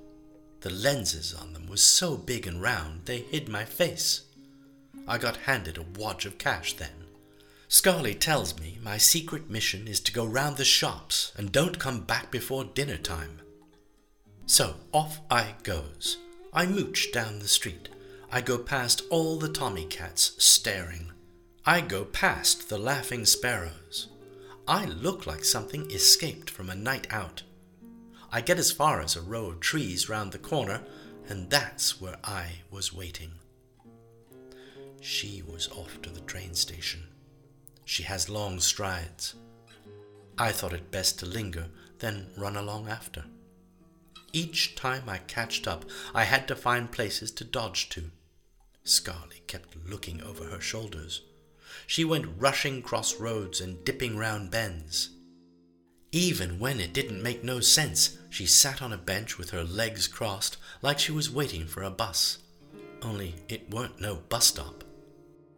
The 0.61 0.71
lenses 0.71 1.35
on 1.35 1.53
them 1.53 1.67
was 1.67 1.83
so 1.83 2.17
big 2.17 2.47
and 2.47 2.61
round 2.61 3.07
they 3.07 3.19
hid 3.19 3.49
my 3.49 3.65
face. 3.65 4.23
I 5.09 5.19
got 5.19 5.37
handed 5.39 5.79
a 5.79 5.83
wad 5.83 6.27
of 6.27 6.39
cash 6.39 6.75
then. 6.75 7.07
Scarly 7.69 8.19
tells 8.19 8.59
me 8.59 8.79
my 8.83 8.99
secret 8.99 9.49
mission 9.49 9.87
is 9.87 10.01
to 10.01 10.13
go 10.13 10.27
round 10.27 10.57
the 10.57 10.65
shops 10.65 11.33
and 11.37 11.53
don't 11.53 11.79
come 11.79 12.01
back 12.01 12.31
before 12.31 12.65
dinner 12.65 12.97
time. 12.97 13.41
So 14.47 14.75
off 14.93 15.21
I 15.31 15.55
goes. 15.63 16.19
I 16.53 16.67
mooch 16.67 17.13
down 17.13 17.39
the 17.39 17.49
street. 17.49 17.89
I 18.33 18.41
go 18.41 18.59
past 18.59 19.03
all 19.11 19.39
the 19.39 19.49
Tommy 19.49 19.87
cats 19.87 20.33
staring. 20.39 21.11
I 21.67 21.81
go 21.81 22.05
past 22.05 22.69
the 22.69 22.79
laughing 22.79 23.27
sparrows. 23.27 24.07
I 24.69 24.85
look 24.85 25.27
like 25.27 25.45
something 25.45 25.91
escaped 25.91 26.49
from 26.49 26.71
a 26.71 26.77
night 26.77 27.09
out. 27.11 27.43
I 28.31 28.41
get 28.41 28.61
as 28.61 28.71
far 28.71 29.01
as 29.01 29.17
a 29.17 29.21
row 29.21 29.47
of 29.47 29.59
trees 29.59 30.09
round 30.09 30.31
the 30.31 30.39
corner, 30.39 30.85
and 31.29 31.51
that's 31.51 32.01
where 32.01 32.19
I 32.23 32.61
was 32.71 32.93
waiting. 32.93 33.33
She 35.01 35.43
was 35.43 35.69
off 35.73 36.01
to 36.03 36.11
the 36.11 36.21
train 36.21 36.55
station. 36.55 37.09
She 37.85 38.05
has 38.05 38.29
long 38.29 38.61
strides. 38.61 39.35
I 40.39 40.53
thought 40.53 40.73
it 40.73 40.93
best 40.93 41.19
to 41.19 41.27
linger, 41.27 41.67
then 41.99 42.29
run 42.37 42.57
along 42.57 42.89
after. 42.89 43.25
Each 44.33 44.77
time 44.77 45.09
I 45.09 45.19
catched 45.19 45.67
up, 45.67 45.85
I 46.15 46.23
had 46.23 46.47
to 46.47 46.55
find 46.55 46.93
places 46.93 47.33
to 47.33 47.45
dodge 47.45 47.89
to. 47.89 48.13
Scarly 48.85 49.47
kept 49.47 49.77
looking 49.89 50.23
over 50.23 50.45
her 50.45 50.61
shoulders. 50.61 51.23
She 51.87 52.05
went 52.05 52.39
rushing 52.39 52.83
cross 52.83 53.21
roads 53.21 53.61
and 53.61 53.85
dipping 53.85 54.17
round 54.17 54.51
bends. 54.51 55.11
Even 56.13 56.59
when 56.59 56.81
it 56.81 56.93
didn't 56.93 57.23
make 57.23 57.45
no 57.45 57.61
sense, 57.61 58.19
she 58.31 58.47
sat 58.47 58.83
on 58.83 58.93
a 58.93 58.99
bench 58.99 59.39
with 59.39 59.51
her 59.51 59.63
legs 59.63 60.09
crossed 60.09 60.57
like 60.83 60.99
she 60.99 61.13
was 61.13 61.31
waiting 61.31 61.67
for 61.67 61.83
a 61.83 61.91
bus. 61.91 62.39
Only 63.03 63.37
it 63.49 63.71
weren't 63.71 64.01
no 64.01 64.17
bus 64.29 64.47
stop. 64.47 64.85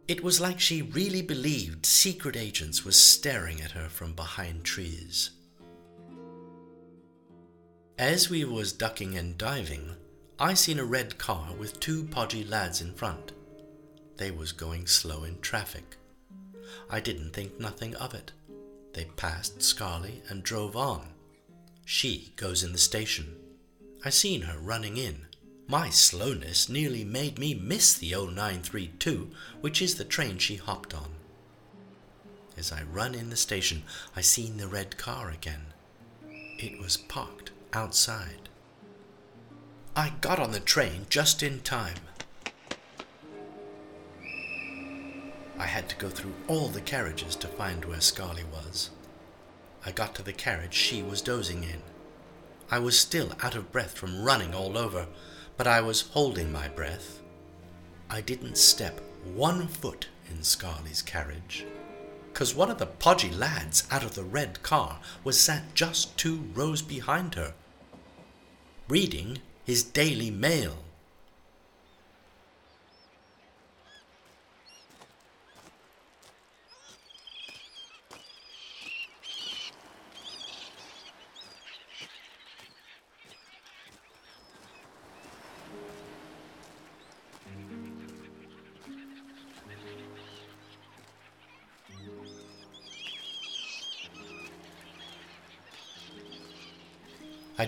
It 0.07 0.23
was 0.23 0.41
like 0.41 0.59
she 0.59 0.81
really 0.81 1.21
believed 1.21 1.85
secret 1.85 2.35
agents 2.35 2.85
was 2.85 2.99
staring 2.99 3.61
at 3.61 3.71
her 3.71 3.89
from 3.89 4.13
behind 4.13 4.63
trees. 4.63 5.31
As 7.97 8.29
we 8.29 8.43
was 8.43 8.73
ducking 8.73 9.17
and 9.17 9.37
diving, 9.37 9.95
I 10.39 10.55
seen 10.55 10.79
a 10.79 10.85
red 10.85 11.17
car 11.19 11.49
with 11.57 11.79
two 11.79 12.05
podgy 12.05 12.43
lads 12.43 12.81
in 12.81 12.93
front. 12.93 13.33
They 14.17 14.31
was 14.31 14.51
going 14.51 14.87
slow 14.87 15.23
in 15.23 15.39
traffic. 15.41 15.97
I 16.89 16.99
didn't 16.99 17.33
think 17.33 17.59
nothing 17.59 17.95
of 17.95 18.15
it. 18.15 18.31
They 18.93 19.05
passed 19.05 19.59
Scarly 19.59 20.21
and 20.29 20.43
drove 20.43 20.75
on. 20.75 21.09
She 21.85 22.33
goes 22.35 22.63
in 22.63 22.71
the 22.71 22.77
station. 22.79 23.35
I 24.03 24.09
seen 24.09 24.41
her 24.41 24.57
running 24.57 24.97
in. 24.97 25.27
My 25.67 25.89
slowness 25.89 26.67
nearly 26.67 27.03
made 27.03 27.37
me 27.37 27.53
miss 27.53 27.93
the 27.93 28.11
0932, 28.11 29.29
which 29.61 29.81
is 29.81 29.95
the 29.95 30.03
train 30.03 30.39
she 30.39 30.55
hopped 30.55 30.93
on. 30.95 31.09
As 32.57 32.71
I 32.71 32.83
run 32.83 33.15
in 33.15 33.29
the 33.29 33.35
station, 33.35 33.83
I 34.15 34.21
seen 34.21 34.57
the 34.57 34.67
red 34.67 34.97
car 34.97 35.29
again. 35.29 35.67
It 36.57 36.79
was 36.79 36.97
parked 36.97 37.51
outside. 37.71 38.49
I 39.95 40.11
got 40.21 40.39
on 40.39 40.51
the 40.51 40.59
train 40.59 41.05
just 41.09 41.43
in 41.43 41.59
time. 41.59 41.99
I 45.57 45.65
had 45.67 45.87
to 45.89 45.95
go 45.95 46.09
through 46.09 46.33
all 46.47 46.67
the 46.67 46.81
carriages 46.81 47.35
to 47.37 47.47
find 47.47 47.85
where 47.85 47.99
Scarly 47.99 48.43
was. 48.51 48.89
I 49.85 49.91
got 49.91 50.15
to 50.15 50.23
the 50.23 50.33
carriage 50.33 50.73
she 50.73 51.03
was 51.03 51.21
dozing 51.21 51.63
in. 51.63 51.81
I 52.71 52.79
was 52.79 52.99
still 52.99 53.33
out 53.43 53.55
of 53.55 53.71
breath 53.71 53.95
from 53.95 54.23
running 54.23 54.55
all 54.55 54.79
over, 54.79 55.07
but 55.57 55.67
I 55.67 55.81
was 55.81 56.09
holding 56.09 56.51
my 56.51 56.69
breath. 56.69 57.21
I 58.09 58.21
didn't 58.21 58.57
step 58.57 58.99
one 59.23 59.67
foot 59.67 60.07
in 60.27 60.37
Scarly's 60.37 61.03
carriage, 61.03 61.65
'cause 62.33 62.55
one 62.55 62.71
of 62.71 62.79
the 62.79 62.87
podgy 62.87 63.29
lads 63.29 63.83
out 63.91 64.03
of 64.03 64.15
the 64.15 64.23
red 64.23 64.63
car 64.63 65.01
was 65.23 65.39
sat 65.39 65.75
just 65.75 66.17
two 66.17 66.49
rows 66.55 66.81
behind 66.81 67.35
her, 67.35 67.53
reading 68.87 69.39
his 69.65 69.83
Daily 69.83 70.31
Mail. 70.31 70.77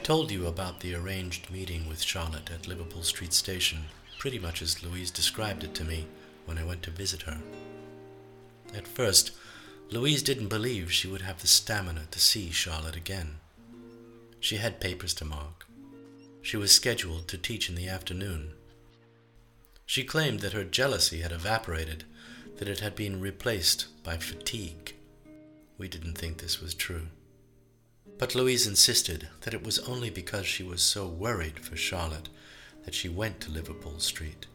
Told 0.05 0.29
you 0.29 0.45
about 0.45 0.81
the 0.81 0.93
arranged 0.93 1.49
meeting 1.49 1.89
with 1.89 1.99
Charlotte 1.99 2.51
at 2.51 2.67
Liverpool 2.67 3.01
Street 3.01 3.33
Station, 3.33 3.85
pretty 4.19 4.37
much 4.37 4.61
as 4.61 4.83
Louise 4.83 5.09
described 5.09 5.63
it 5.63 5.73
to 5.73 5.83
me 5.83 6.05
when 6.45 6.59
I 6.59 6.63
went 6.63 6.83
to 6.83 6.91
visit 6.91 7.23
her. 7.23 7.39
At 8.75 8.87
first, 8.87 9.31
Louise 9.89 10.21
didn't 10.21 10.49
believe 10.49 10.91
she 10.91 11.07
would 11.07 11.23
have 11.23 11.41
the 11.41 11.47
stamina 11.47 12.01
to 12.11 12.19
see 12.19 12.51
Charlotte 12.51 12.95
again. 12.95 13.37
She 14.39 14.57
had 14.57 14.79
papers 14.79 15.15
to 15.15 15.25
mark. 15.25 15.65
She 16.43 16.55
was 16.55 16.71
scheduled 16.71 17.27
to 17.29 17.37
teach 17.39 17.67
in 17.67 17.73
the 17.73 17.87
afternoon. 17.87 18.51
She 19.87 20.03
claimed 20.03 20.41
that 20.41 20.53
her 20.53 20.63
jealousy 20.63 21.21
had 21.21 21.31
evaporated, 21.31 22.03
that 22.57 22.69
it 22.69 22.79
had 22.79 22.95
been 22.95 23.19
replaced 23.19 23.87
by 24.03 24.17
fatigue. 24.17 24.93
We 25.79 25.87
didn't 25.87 26.15
think 26.15 26.37
this 26.37 26.61
was 26.61 26.75
true. 26.75 27.07
But 28.17 28.33
Louise 28.33 28.65
insisted 28.65 29.27
that 29.41 29.53
it 29.53 29.63
was 29.63 29.79
only 29.79 30.09
because 30.09 30.45
she 30.45 30.63
was 30.63 30.81
so 30.81 31.07
worried 31.07 31.59
for 31.59 31.75
Charlotte 31.75 32.29
that 32.85 32.93
she 32.93 33.09
went 33.09 33.41
to 33.41 33.51
Liverpool 33.51 33.99
Street. 33.99 34.45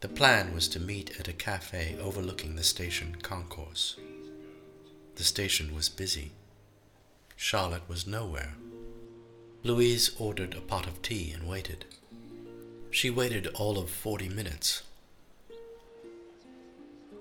The 0.00 0.08
plan 0.08 0.52
was 0.52 0.68
to 0.68 0.80
meet 0.80 1.18
at 1.18 1.28
a 1.28 1.32
cafe 1.32 1.96
overlooking 2.00 2.56
the 2.56 2.64
station 2.64 3.16
concourse. 3.22 3.96
The 5.14 5.24
station 5.24 5.74
was 5.74 5.88
busy. 5.88 6.32
Charlotte 7.36 7.88
was 7.88 8.06
nowhere. 8.06 8.54
Louise 9.62 10.10
ordered 10.18 10.54
a 10.54 10.60
pot 10.60 10.86
of 10.86 11.00
tea 11.02 11.30
and 11.32 11.48
waited. 11.48 11.84
She 12.90 13.10
waited 13.10 13.46
all 13.54 13.78
of 13.78 13.90
forty 13.90 14.28
minutes 14.28 14.82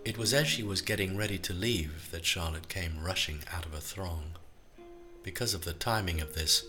it 0.03 0.17
was 0.17 0.34
as 0.34 0.48
she 0.48 0.63
was 0.63 0.81
getting 0.81 1.15
ready 1.15 1.38
to 1.38 1.53
leave 1.53 2.10
that 2.12 2.25
Charlotte 2.25 2.67
came 2.67 3.03
rushing 3.03 3.39
out 3.53 3.65
of 3.65 3.74
a 3.74 3.79
throng. 3.79 4.31
Because 5.24 5.53
of 5.53 5.63
the 5.63 5.74
timing 5.74 6.20
of 6.20 6.34
this, 6.34 6.63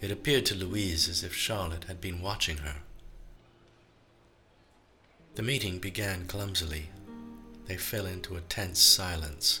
it 0.00 0.10
appeared 0.10 0.46
to 0.46 0.54
Louise 0.54 1.08
as 1.08 1.22
if 1.22 1.34
Charlotte 1.34 1.84
had 1.84 2.00
been 2.00 2.22
watching 2.22 2.58
her. 2.58 2.76
The 5.34 5.42
meeting 5.42 5.78
began 5.78 6.26
clumsily. 6.26 6.88
They 7.66 7.76
fell 7.76 8.06
into 8.06 8.36
a 8.36 8.40
tense 8.40 8.80
silence. 8.80 9.60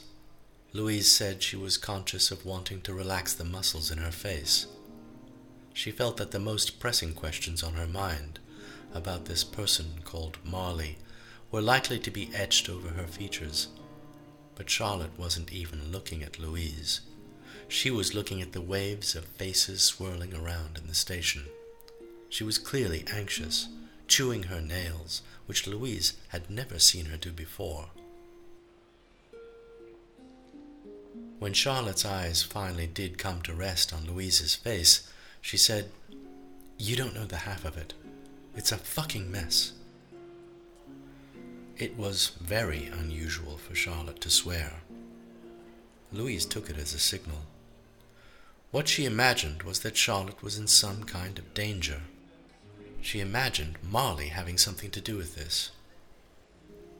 Louise 0.72 1.10
said 1.10 1.42
she 1.42 1.56
was 1.56 1.76
conscious 1.76 2.30
of 2.30 2.46
wanting 2.46 2.80
to 2.82 2.94
relax 2.94 3.34
the 3.34 3.44
muscles 3.44 3.90
in 3.90 3.98
her 3.98 4.10
face. 4.10 4.66
She 5.74 5.90
felt 5.90 6.16
that 6.16 6.30
the 6.30 6.38
most 6.38 6.80
pressing 6.80 7.12
questions 7.12 7.62
on 7.62 7.74
her 7.74 7.86
mind 7.86 8.38
about 8.94 9.26
this 9.26 9.44
person 9.44 10.00
called 10.04 10.38
Marley 10.44 10.98
were 11.52 11.60
likely 11.60 11.98
to 12.00 12.10
be 12.10 12.30
etched 12.34 12.68
over 12.68 12.88
her 12.88 13.06
features. 13.06 13.68
But 14.56 14.70
Charlotte 14.70 15.16
wasn't 15.18 15.52
even 15.52 15.92
looking 15.92 16.22
at 16.22 16.38
Louise. 16.38 17.02
She 17.68 17.90
was 17.90 18.14
looking 18.14 18.42
at 18.42 18.52
the 18.52 18.60
waves 18.60 19.14
of 19.14 19.24
faces 19.26 19.82
swirling 19.82 20.34
around 20.34 20.78
in 20.78 20.88
the 20.88 20.94
station. 20.94 21.44
She 22.30 22.42
was 22.42 22.58
clearly 22.58 23.04
anxious, 23.12 23.68
chewing 24.08 24.44
her 24.44 24.60
nails, 24.60 25.22
which 25.46 25.66
Louise 25.66 26.14
had 26.28 26.50
never 26.50 26.78
seen 26.78 27.06
her 27.06 27.16
do 27.18 27.30
before. 27.30 27.88
When 31.38 31.52
Charlotte's 31.52 32.04
eyes 32.04 32.42
finally 32.42 32.86
did 32.86 33.18
come 33.18 33.42
to 33.42 33.54
rest 33.54 33.92
on 33.92 34.06
Louise's 34.06 34.54
face, 34.54 35.10
she 35.40 35.56
said, 35.56 35.90
You 36.78 36.96
don't 36.96 37.14
know 37.14 37.24
the 37.24 37.38
half 37.38 37.64
of 37.64 37.76
it. 37.76 37.94
It's 38.54 38.72
a 38.72 38.76
fucking 38.76 39.30
mess. 39.30 39.72
It 41.82 41.98
was 41.98 42.30
very 42.40 42.86
unusual 42.86 43.56
for 43.56 43.74
Charlotte 43.74 44.20
to 44.20 44.30
swear. 44.30 44.82
Louise 46.12 46.46
took 46.46 46.70
it 46.70 46.78
as 46.78 46.94
a 46.94 46.98
signal. 47.00 47.40
What 48.70 48.86
she 48.86 49.04
imagined 49.04 49.64
was 49.64 49.80
that 49.80 49.96
Charlotte 49.96 50.44
was 50.44 50.56
in 50.56 50.68
some 50.68 51.02
kind 51.02 51.40
of 51.40 51.54
danger. 51.54 52.02
She 53.00 53.18
imagined 53.18 53.78
Marley 53.82 54.28
having 54.28 54.58
something 54.58 54.92
to 54.92 55.00
do 55.00 55.16
with 55.16 55.34
this. 55.34 55.72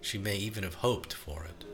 She 0.01 0.19
may 0.19 0.35
even 0.35 0.65
have 0.65 0.83
hoped 0.83 1.13
for 1.13 1.45
it. 1.45 1.65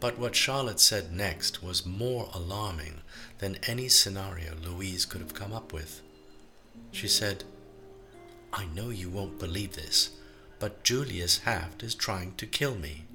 But 0.00 0.18
what 0.18 0.34
Charlotte 0.34 0.80
said 0.80 1.12
next 1.12 1.62
was 1.62 1.84
more 1.84 2.30
alarming 2.32 3.02
than 3.36 3.58
any 3.66 3.88
scenario 3.88 4.54
Louise 4.54 5.04
could 5.04 5.20
have 5.20 5.34
come 5.34 5.52
up 5.52 5.74
with. 5.74 6.00
She 6.90 7.06
said, 7.06 7.44
I 8.50 8.64
know 8.74 8.88
you 8.88 9.10
won't 9.10 9.38
believe 9.38 9.76
this, 9.76 10.12
but 10.60 10.84
Julius 10.84 11.38
Haft 11.38 11.82
is 11.82 11.94
trying 11.94 12.34
to 12.36 12.46
kill 12.46 12.76
me. 12.76 13.06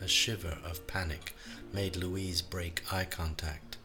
A 0.00 0.08
shiver 0.08 0.56
of 0.64 0.86
panic 0.88 1.36
made 1.72 1.94
Louise 1.94 2.42
break 2.42 2.82
eye 2.90 3.04
contact. 3.04 3.76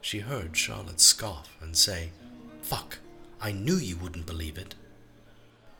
She 0.00 0.20
heard 0.20 0.56
Charlotte 0.56 1.00
scoff 1.00 1.54
and 1.60 1.76
say, 1.76 2.10
Fuck, 2.62 2.98
I 3.40 3.52
knew 3.52 3.74
you 3.74 3.96
wouldn't 3.96 4.24
believe 4.26 4.56
it. 4.56 4.76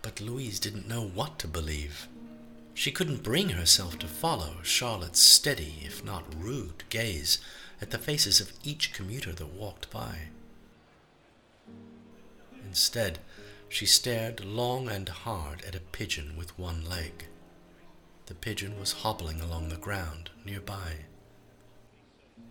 But 0.02 0.20
Louise 0.20 0.58
didn't 0.58 0.88
know 0.88 1.02
what 1.02 1.38
to 1.38 1.48
believe. 1.48 2.08
She 2.74 2.90
couldn't 2.90 3.22
bring 3.22 3.50
herself 3.50 3.98
to 4.00 4.08
follow 4.08 4.56
Charlotte's 4.62 5.20
steady, 5.20 5.76
if 5.84 6.04
not 6.04 6.24
rude, 6.36 6.82
gaze 6.88 7.38
at 7.80 7.90
the 7.90 7.98
faces 7.98 8.40
of 8.40 8.52
each 8.64 8.92
commuter 8.92 9.32
that 9.32 9.54
walked 9.54 9.90
by. 9.90 10.28
Instead, 12.66 13.18
she 13.72 13.86
stared 13.86 14.44
long 14.44 14.86
and 14.86 15.08
hard 15.08 15.62
at 15.64 15.74
a 15.74 15.80
pigeon 15.80 16.36
with 16.36 16.58
one 16.58 16.84
leg. 16.84 17.24
The 18.26 18.34
pigeon 18.34 18.78
was 18.78 18.92
hobbling 18.92 19.40
along 19.40 19.70
the 19.70 19.76
ground 19.76 20.28
nearby. 20.44 21.06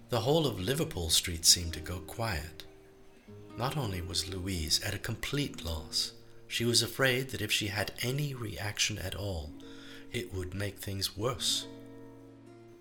The 0.09 0.21
whole 0.21 0.47
of 0.47 0.59
Liverpool 0.59 1.11
Street 1.11 1.45
seemed 1.45 1.73
to 1.73 1.79
go 1.79 1.99
quiet. 1.99 2.63
Not 3.55 3.77
only 3.77 4.01
was 4.01 4.27
Louise 4.27 4.81
at 4.83 4.95
a 4.95 4.99
complete 4.99 5.63
loss, 5.63 6.13
she 6.47 6.65
was 6.65 6.81
afraid 6.81 7.29
that 7.29 7.41
if 7.41 7.51
she 7.51 7.67
had 7.67 7.93
any 8.01 8.33
reaction 8.33 8.97
at 8.97 9.13
all, 9.13 9.51
it 10.11 10.33
would 10.33 10.55
make 10.55 10.79
things 10.79 11.15
worse. 11.15 11.67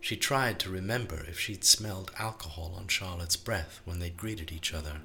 She 0.00 0.16
tried 0.16 0.59
to 0.61 0.70
remember 0.70 1.26
if 1.29 1.38
she'd 1.38 1.62
smelled 1.62 2.11
alcohol 2.18 2.74
on 2.79 2.88
Charlotte's 2.88 3.37
breath 3.37 3.83
when 3.85 3.98
they 3.98 4.09
greeted 4.09 4.50
each 4.50 4.72
other. 4.72 5.03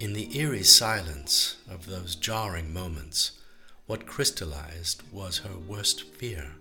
In 0.00 0.12
the 0.12 0.38
eerie 0.38 0.62
silence 0.62 1.56
of 1.68 1.86
those 1.86 2.14
jarring 2.14 2.72
moments, 2.72 3.32
what 3.86 4.06
crystallized 4.06 5.02
was 5.10 5.38
her 5.38 5.58
worst 5.58 6.04
fear 6.14 6.52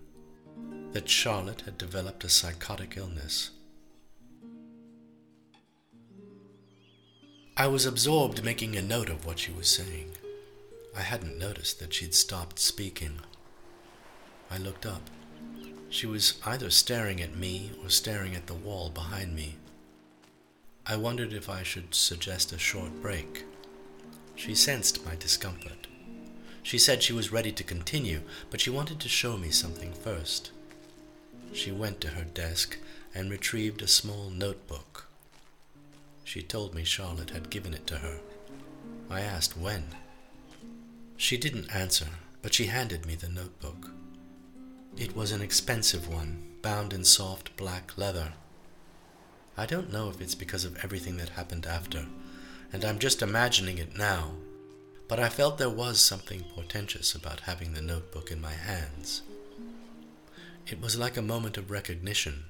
that 0.94 1.08
Charlotte 1.08 1.62
had 1.62 1.78
developed 1.78 2.24
a 2.24 2.30
psychotic 2.30 2.98
illness. 2.98 3.52
I 7.56 7.68
was 7.68 7.86
absorbed 7.86 8.44
making 8.44 8.76
a 8.76 8.82
note 8.82 9.10
of 9.10 9.24
what 9.24 9.38
she 9.38 9.52
was 9.52 9.70
saying. 9.70 10.14
I 10.96 11.02
hadn't 11.02 11.38
noticed 11.38 11.80
that 11.80 11.94
she'd 11.94 12.16
stopped 12.16 12.58
speaking. 12.58 13.20
I 14.50 14.58
looked 14.58 14.88
up. 14.88 15.12
She 15.90 16.08
was 16.08 16.40
either 16.44 16.72
staring 16.72 17.22
at 17.22 17.36
me 17.36 17.72
or 17.84 17.90
staring 17.90 18.36
at 18.36 18.48
the 18.48 18.56
wall 18.56 18.90
behind 18.90 19.36
me. 19.36 19.58
I 20.90 20.96
wondered 20.96 21.34
if 21.34 21.50
I 21.50 21.64
should 21.64 21.94
suggest 21.94 22.54
a 22.54 22.58
short 22.58 23.02
break. 23.02 23.44
She 24.36 24.56
sensed 24.56 25.06
my 25.06 25.16
discomfort. 25.16 25.88
She 26.64 26.78
said 26.78 27.04
she 27.04 27.12
was 27.12 27.32
ready 27.32 27.52
to 27.52 27.64
continue, 27.64 28.22
but 28.50 28.62
she 28.62 28.70
wanted 28.70 29.02
to 29.02 29.10
show 29.10 29.38
me 29.38 29.50
something 29.50 29.92
first. 29.92 30.52
She 31.52 31.72
went 31.74 32.00
to 32.02 32.10
her 32.10 32.24
desk 32.24 32.78
and 33.14 33.30
retrieved 33.30 33.82
a 33.82 33.88
small 33.88 34.30
notebook. 34.30 35.08
She 36.24 36.42
told 36.42 36.74
me 36.74 36.86
Charlotte 36.86 37.32
had 37.32 37.50
given 37.50 37.74
it 37.74 37.86
to 37.88 37.98
her. 37.98 38.20
I 39.10 39.22
asked 39.22 39.58
when. 39.58 39.88
She 41.18 41.38
didn't 41.38 41.76
answer, 41.76 42.08
but 42.42 42.54
she 42.54 42.68
handed 42.68 43.06
me 43.06 43.16
the 43.16 43.30
notebook. 43.30 43.92
It 44.96 45.16
was 45.16 45.32
an 45.34 45.42
expensive 45.42 46.08
one, 46.08 46.56
bound 46.62 46.94
in 46.94 47.04
soft 47.04 47.58
black 47.58 47.98
leather. 47.98 48.34
I 49.58 49.66
don't 49.66 49.92
know 49.92 50.10
if 50.10 50.22
it's 50.22 50.36
because 50.36 50.66
of 50.66 50.78
everything 50.84 51.18
that 51.18 51.30
happened 51.30 51.66
after, 51.66 52.06
and 52.72 52.86
I'm 52.86 53.00
just 53.00 53.24
imagining 53.24 53.80
it 53.80 53.98
now, 53.98 54.34
but 55.08 55.20
I 55.20 55.30
felt 55.30 55.58
there 55.58 55.70
was 55.70 56.00
something 56.00 56.44
portentous 56.54 57.16
about 57.16 57.42
having 57.42 57.74
the 57.74 57.82
notebook 57.82 58.30
in 58.30 58.40
my 58.40 58.54
hands. 58.54 59.24
It 60.68 60.80
was 60.80 61.00
like 61.00 61.18
a 61.18 61.24
moment 61.24 61.58
of 61.58 61.72
recognition. 61.72 62.46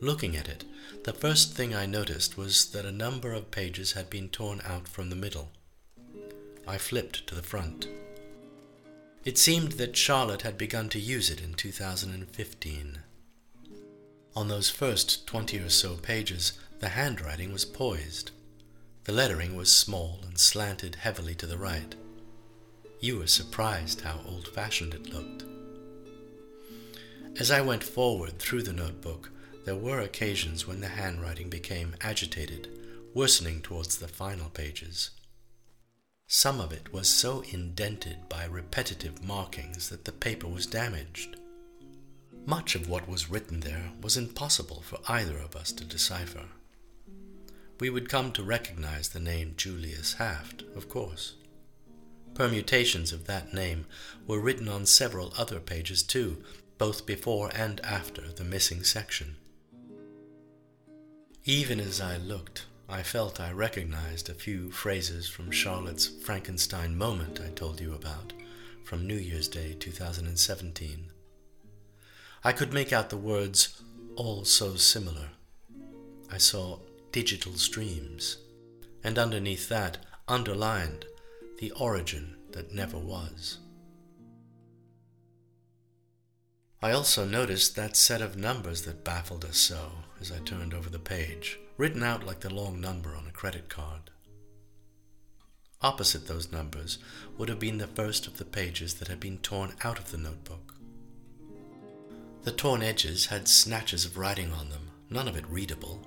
Looking 0.00 0.36
at 0.36 0.48
it, 0.48 0.64
the 1.04 1.12
first 1.12 1.54
thing 1.54 1.74
I 1.74 1.86
noticed 1.86 2.36
was 2.36 2.66
that 2.66 2.84
a 2.84 2.92
number 2.92 3.32
of 3.32 3.50
pages 3.50 3.92
had 3.92 4.08
been 4.08 4.28
torn 4.28 4.60
out 4.64 4.86
from 4.86 5.10
the 5.10 5.16
middle. 5.16 5.48
I 6.68 6.78
flipped 6.78 7.26
to 7.26 7.34
the 7.34 7.42
front. 7.42 7.88
It 9.24 9.38
seemed 9.38 9.72
that 9.72 9.96
Charlotte 9.96 10.42
had 10.42 10.56
begun 10.56 10.88
to 10.90 11.00
use 11.00 11.30
it 11.30 11.40
in 11.40 11.54
2015. 11.54 12.98
On 14.36 14.48
those 14.48 14.68
first 14.68 15.26
twenty 15.26 15.58
or 15.58 15.70
so 15.70 15.96
pages, 15.96 16.52
the 16.80 16.90
handwriting 16.90 17.54
was 17.54 17.64
poised. 17.64 18.32
The 19.04 19.12
lettering 19.12 19.56
was 19.56 19.72
small 19.72 20.20
and 20.26 20.38
slanted 20.38 20.96
heavily 20.96 21.34
to 21.36 21.46
the 21.46 21.56
right. 21.56 21.94
You 23.00 23.20
were 23.20 23.28
surprised 23.28 24.02
how 24.02 24.20
old 24.28 24.48
fashioned 24.48 24.92
it 24.92 25.10
looked. 25.10 25.44
As 27.40 27.50
I 27.50 27.62
went 27.62 27.82
forward 27.82 28.38
through 28.38 28.64
the 28.64 28.74
notebook, 28.74 29.30
there 29.64 29.74
were 29.74 30.00
occasions 30.00 30.66
when 30.66 30.82
the 30.82 30.88
handwriting 30.88 31.48
became 31.48 31.96
agitated, 32.02 32.68
worsening 33.14 33.62
towards 33.62 33.96
the 33.96 34.08
final 34.08 34.50
pages. 34.50 35.10
Some 36.26 36.60
of 36.60 36.72
it 36.72 36.92
was 36.92 37.08
so 37.08 37.42
indented 37.52 38.28
by 38.28 38.44
repetitive 38.44 39.24
markings 39.24 39.88
that 39.88 40.04
the 40.04 40.12
paper 40.12 40.46
was 40.46 40.66
damaged. 40.66 41.36
Much 42.46 42.76
of 42.76 42.88
what 42.88 43.08
was 43.08 43.28
written 43.28 43.58
there 43.58 43.90
was 44.00 44.16
impossible 44.16 44.80
for 44.82 45.00
either 45.08 45.36
of 45.36 45.56
us 45.56 45.72
to 45.72 45.84
decipher. 45.84 46.44
We 47.80 47.90
would 47.90 48.08
come 48.08 48.30
to 48.32 48.44
recognize 48.44 49.08
the 49.08 49.18
name 49.18 49.54
Julius 49.56 50.14
Haft, 50.14 50.62
of 50.76 50.88
course. 50.88 51.34
Permutations 52.34 53.12
of 53.12 53.26
that 53.26 53.52
name 53.52 53.84
were 54.28 54.38
written 54.38 54.68
on 54.68 54.86
several 54.86 55.32
other 55.36 55.58
pages 55.58 56.04
too, 56.04 56.44
both 56.78 57.04
before 57.04 57.50
and 57.52 57.80
after 57.80 58.22
the 58.28 58.44
missing 58.44 58.84
section. 58.84 59.34
Even 61.44 61.80
as 61.80 62.00
I 62.00 62.16
looked, 62.16 62.66
I 62.88 63.02
felt 63.02 63.40
I 63.40 63.50
recognized 63.50 64.28
a 64.28 64.34
few 64.34 64.70
phrases 64.70 65.28
from 65.28 65.50
Charlotte's 65.50 66.06
Frankenstein 66.06 66.96
moment 66.96 67.40
I 67.44 67.50
told 67.50 67.80
you 67.80 67.92
about 67.92 68.32
from 68.84 69.04
New 69.04 69.16
Year's 69.16 69.48
Day 69.48 69.74
2017. 69.80 71.10
I 72.46 72.52
could 72.52 72.72
make 72.72 72.92
out 72.92 73.10
the 73.10 73.16
words, 73.16 73.82
all 74.14 74.44
so 74.44 74.76
similar. 74.76 75.30
I 76.30 76.38
saw 76.38 76.78
digital 77.10 77.54
streams, 77.54 78.36
and 79.02 79.18
underneath 79.18 79.68
that, 79.68 79.98
underlined, 80.28 81.06
the 81.58 81.72
origin 81.72 82.36
that 82.52 82.72
never 82.72 82.98
was. 82.98 83.58
I 86.80 86.92
also 86.92 87.24
noticed 87.24 87.74
that 87.74 87.96
set 87.96 88.22
of 88.22 88.36
numbers 88.36 88.82
that 88.82 89.02
baffled 89.02 89.44
us 89.44 89.56
so 89.56 89.90
as 90.20 90.30
I 90.30 90.38
turned 90.38 90.72
over 90.72 90.88
the 90.88 91.00
page 91.00 91.58
written 91.76 92.04
out 92.04 92.24
like 92.24 92.38
the 92.38 92.54
long 92.54 92.80
number 92.80 93.16
on 93.16 93.26
a 93.26 93.32
credit 93.32 93.68
card. 93.68 94.10
Opposite 95.82 96.28
those 96.28 96.52
numbers 96.52 96.98
would 97.38 97.48
have 97.48 97.58
been 97.58 97.78
the 97.78 97.88
first 97.88 98.28
of 98.28 98.38
the 98.38 98.44
pages 98.44 98.94
that 98.94 99.08
had 99.08 99.18
been 99.18 99.38
torn 99.38 99.74
out 99.82 99.98
of 99.98 100.12
the 100.12 100.18
notebook. 100.18 100.75
The 102.46 102.52
torn 102.52 102.80
edges 102.80 103.26
had 103.26 103.48
snatches 103.48 104.04
of 104.04 104.16
writing 104.16 104.52
on 104.52 104.70
them, 104.70 104.92
none 105.10 105.26
of 105.26 105.36
it 105.36 105.44
readable. 105.48 106.06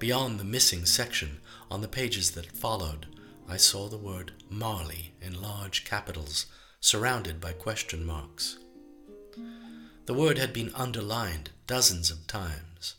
Beyond 0.00 0.40
the 0.40 0.44
missing 0.44 0.84
section, 0.84 1.38
on 1.70 1.80
the 1.80 1.86
pages 1.86 2.32
that 2.32 2.56
followed, 2.56 3.06
I 3.48 3.56
saw 3.56 3.88
the 3.88 3.96
word 3.96 4.32
Marley 4.50 5.12
in 5.22 5.40
large 5.40 5.84
capitals, 5.84 6.46
surrounded 6.80 7.40
by 7.40 7.52
question 7.52 8.04
marks. 8.04 8.58
The 10.06 10.14
word 10.14 10.38
had 10.38 10.52
been 10.52 10.72
underlined 10.74 11.50
dozens 11.68 12.10
of 12.10 12.26
times. 12.26 12.96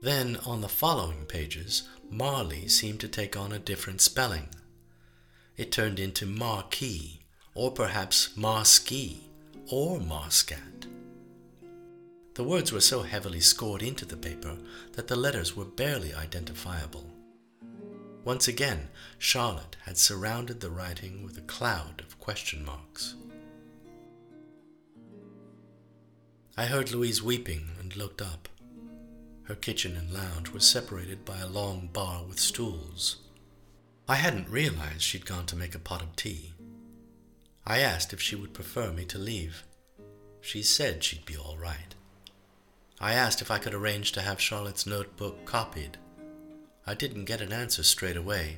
Then, 0.00 0.38
on 0.46 0.62
the 0.62 0.70
following 0.70 1.26
pages, 1.26 1.86
Marley 2.08 2.66
seemed 2.66 3.00
to 3.00 3.08
take 3.08 3.36
on 3.36 3.52
a 3.52 3.58
different 3.58 4.00
spelling. 4.00 4.48
It 5.58 5.70
turned 5.70 6.00
into 6.00 6.24
marquee, 6.24 7.26
or 7.54 7.70
perhaps 7.70 8.30
marski, 8.38 9.24
or 9.70 10.00
marscat. 10.00 10.73
The 12.34 12.44
words 12.44 12.72
were 12.72 12.80
so 12.80 13.02
heavily 13.02 13.40
scored 13.40 13.82
into 13.82 14.04
the 14.04 14.16
paper 14.16 14.56
that 14.92 15.06
the 15.06 15.14
letters 15.16 15.56
were 15.56 15.64
barely 15.64 16.12
identifiable. 16.12 17.08
Once 18.24 18.48
again, 18.48 18.88
Charlotte 19.18 19.76
had 19.84 19.96
surrounded 19.96 20.60
the 20.60 20.70
writing 20.70 21.22
with 21.22 21.38
a 21.38 21.42
cloud 21.42 22.00
of 22.00 22.18
question 22.18 22.64
marks. 22.64 23.14
I 26.56 26.66
heard 26.66 26.90
Louise 26.90 27.22
weeping 27.22 27.68
and 27.80 27.94
looked 27.94 28.20
up. 28.20 28.48
Her 29.44 29.54
kitchen 29.54 29.96
and 29.96 30.12
lounge 30.12 30.50
were 30.50 30.60
separated 30.60 31.24
by 31.24 31.38
a 31.38 31.46
long 31.46 31.88
bar 31.92 32.24
with 32.24 32.40
stools. 32.40 33.18
I 34.08 34.16
hadn't 34.16 34.48
realized 34.48 35.02
she'd 35.02 35.26
gone 35.26 35.46
to 35.46 35.56
make 35.56 35.74
a 35.74 35.78
pot 35.78 36.02
of 36.02 36.16
tea. 36.16 36.54
I 37.66 37.80
asked 37.80 38.12
if 38.12 38.20
she 38.20 38.34
would 38.36 38.54
prefer 38.54 38.90
me 38.90 39.04
to 39.06 39.18
leave. 39.18 39.64
She 40.40 40.62
said 40.62 41.04
she'd 41.04 41.26
be 41.26 41.36
all 41.36 41.56
right. 41.56 41.94
I 43.04 43.12
asked 43.12 43.42
if 43.42 43.50
I 43.50 43.58
could 43.58 43.74
arrange 43.74 44.12
to 44.12 44.22
have 44.22 44.40
Charlotte's 44.40 44.86
notebook 44.86 45.44
copied. 45.44 45.98
I 46.86 46.94
didn't 46.94 47.26
get 47.26 47.42
an 47.42 47.52
answer 47.52 47.82
straight 47.82 48.16
away. 48.16 48.56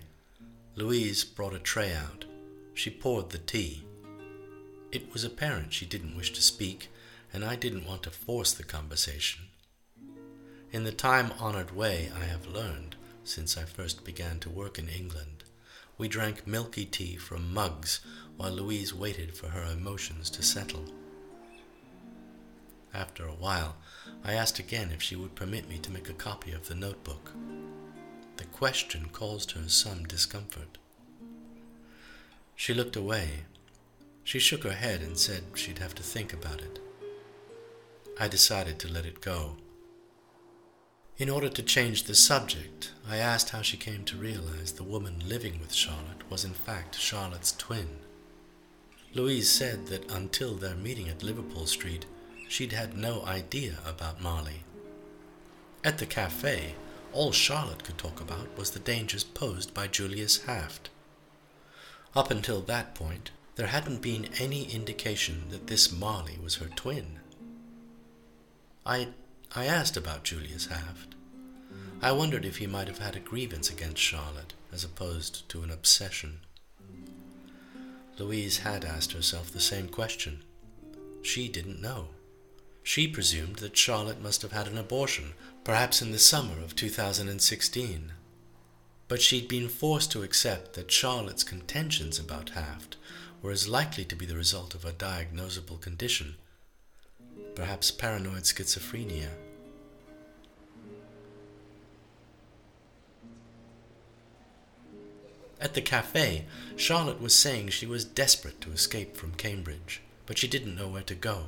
Louise 0.77 1.25
brought 1.25 1.53
a 1.53 1.59
tray 1.59 1.93
out. 1.93 2.27
She 2.73 2.89
poured 2.89 3.31
the 3.31 3.39
tea. 3.39 3.83
It 4.93 5.13
was 5.13 5.25
apparent 5.25 5.73
she 5.73 5.85
didn't 5.85 6.17
wish 6.17 6.33
to 6.33 6.41
speak, 6.41 6.91
and 7.33 7.45
I 7.45 7.57
didn't 7.57 7.87
want 7.87 8.05
to 8.05 8.11
force 8.11 8.53
the 8.53 8.63
conversation. 8.63 9.47
In 10.71 10.85
the 10.85 10.93
time 10.93 11.33
honored 11.41 11.75
way 11.75 12.13
I 12.17 12.27
have 12.27 12.47
learned 12.47 12.95
since 13.25 13.59
I 13.59 13.65
first 13.65 14.05
began 14.05 14.39
to 14.39 14.49
work 14.49 14.79
in 14.79 14.89
England, 14.89 15.43
we 15.99 16.07
drank 16.07 16.47
milky 16.47 16.85
tea 16.85 17.17
from 17.17 17.53
mugs 17.53 17.99
while 18.37 18.53
Louise 18.53 18.95
waited 18.95 19.37
for 19.37 19.49
her 19.49 19.65
emotions 19.65 20.31
to 20.31 20.45
settle. 20.45 20.85
After 22.95 23.27
a 23.27 23.35
while, 23.35 23.77
I 24.25 24.35
asked 24.35 24.59
again 24.59 24.91
if 24.93 25.03
she 25.03 25.17
would 25.17 25.35
permit 25.35 25.69
me 25.69 25.79
to 25.79 25.91
make 25.91 26.09
a 26.09 26.15
copy 26.15 26.53
of 26.53 26.69
the 26.69 26.75
notebook. 26.75 27.33
The 28.37 28.45
question 28.47 29.09
caused 29.13 29.53
her 29.53 29.69
some 29.69 30.05
discomfort. 30.05 30.79
She 32.55 32.75
looked 32.75 32.97
away. 32.97 33.45
She 34.25 34.39
shook 34.39 34.65
her 34.65 34.73
head 34.73 35.03
and 35.03 35.19
said 35.19 35.45
she'd 35.55 35.79
have 35.79 35.95
to 35.97 36.03
think 36.03 36.33
about 36.33 36.61
it. 36.61 36.81
I 38.19 38.29
decided 38.29 38.79
to 38.81 38.93
let 38.93 39.05
it 39.05 39.21
go. 39.21 39.57
In 41.19 41.31
order 41.31 41.49
to 41.49 41.63
change 41.63 42.05
the 42.05 42.15
subject, 42.15 42.93
I 43.09 43.17
asked 43.17 43.51
how 43.51 43.63
she 43.63 43.77
came 43.77 44.05
to 44.05 44.17
realize 44.17 44.73
the 44.73 44.85
woman 44.85 45.23
living 45.27 45.59
with 45.61 45.73
Charlotte 45.73 46.29
was 46.31 46.45
in 46.45 46.53
fact 46.53 46.99
Charlotte's 46.99 47.53
twin. 47.53 47.89
Louise 49.15 49.51
said 49.51 49.87
that 49.87 50.11
until 50.11 50.55
their 50.55 50.75
meeting 50.75 51.09
at 51.09 51.23
Liverpool 51.23 51.67
Street, 51.67 52.05
she'd 52.49 52.73
had 52.73 52.97
no 52.97 53.25
idea 53.25 53.79
about 53.87 54.21
Marley. 54.21 54.63
At 55.85 55.99
the 55.99 56.07
cafe, 56.07 56.75
all 57.13 57.33
Charlotte 57.33 57.85
could 57.85 57.99
talk 57.99 58.21
about 58.21 58.57
was 58.59 58.71
the 58.71 58.79
dangers 58.79 59.25
posed 59.25 59.73
by 59.73 59.87
Julius 59.87 60.45
Haft. 60.45 60.91
Up 62.15 62.31
until 62.31 62.61
that 62.63 62.95
point, 62.95 63.31
there 63.57 63.69
hadn't 63.69 64.03
been 64.03 64.29
any 64.39 64.65
indication 64.65 65.45
that 65.51 65.67
this 65.67 65.91
Marley 65.91 66.39
was 66.43 66.57
her 66.57 66.69
twin. 66.69 67.21
I, 68.85 69.09
I 69.55 69.67
asked 69.67 69.97
about 69.97 70.25
Julius 70.25 70.67
Haft. 70.67 71.15
I 72.03 72.13
wondered 72.13 72.45
if 72.45 72.59
he 72.59 72.67
might 72.67 72.89
have 72.89 72.99
had 72.99 73.17
a 73.17 73.21
grievance 73.21 73.71
against 73.71 74.03
Charlotte 74.03 74.53
as 74.73 74.85
opposed 74.85 75.49
to 75.49 75.63
an 75.63 75.71
obsession. 75.71 76.41
Louise 78.19 78.59
had 78.59 78.85
asked 78.85 79.13
herself 79.13 79.51
the 79.51 79.61
same 79.61 79.89
question. 79.89 80.43
She 81.23 81.49
didn't 81.49 81.81
know. 81.81 82.09
She 82.87 83.09
presumed 83.09 83.57
that 83.57 83.77
Charlotte 83.77 84.23
must 84.23 84.43
have 84.43 84.53
had 84.53 84.69
an 84.69 84.79
abortion, 84.79 85.35
perhaps 85.65 86.01
in 86.01 86.13
the 86.13 86.21
summer 86.21 86.63
of 86.63 86.77
2016. 86.77 88.13
But 89.09 89.21
she'd 89.21 89.49
been 89.49 89.69
forced 89.69 90.13
to 90.13 90.23
accept 90.23 90.75
that 90.75 90.93
Charlotte's 90.93 91.43
contentions 91.43 92.21
about 92.21 92.51
Haft 92.51 92.97
were 93.43 93.51
as 93.51 93.69
likely 93.69 94.05
to 94.05 94.15
be 94.15 94.25
the 94.25 94.37
result 94.37 94.73
of 94.77 94.85
a 94.85 94.93
diagnosable 94.93 95.81
condition 95.81 96.37
perhaps 97.57 97.91
paranoid 97.91 98.43
schizophrenia. 98.45 99.31
At 105.59 105.75
the 105.75 105.81
cafe, 105.81 106.45
Charlotte 106.77 107.21
was 107.21 107.35
saying 107.35 107.71
she 107.71 107.87
was 107.87 108.05
desperate 108.05 108.61
to 108.61 108.71
escape 108.71 109.17
from 109.17 109.33
Cambridge, 109.33 110.03
but 110.27 110.39
she 110.39 110.47
didn't 110.47 110.77
know 110.77 110.87
where 110.87 111.03
to 111.03 111.15
go. 111.17 111.47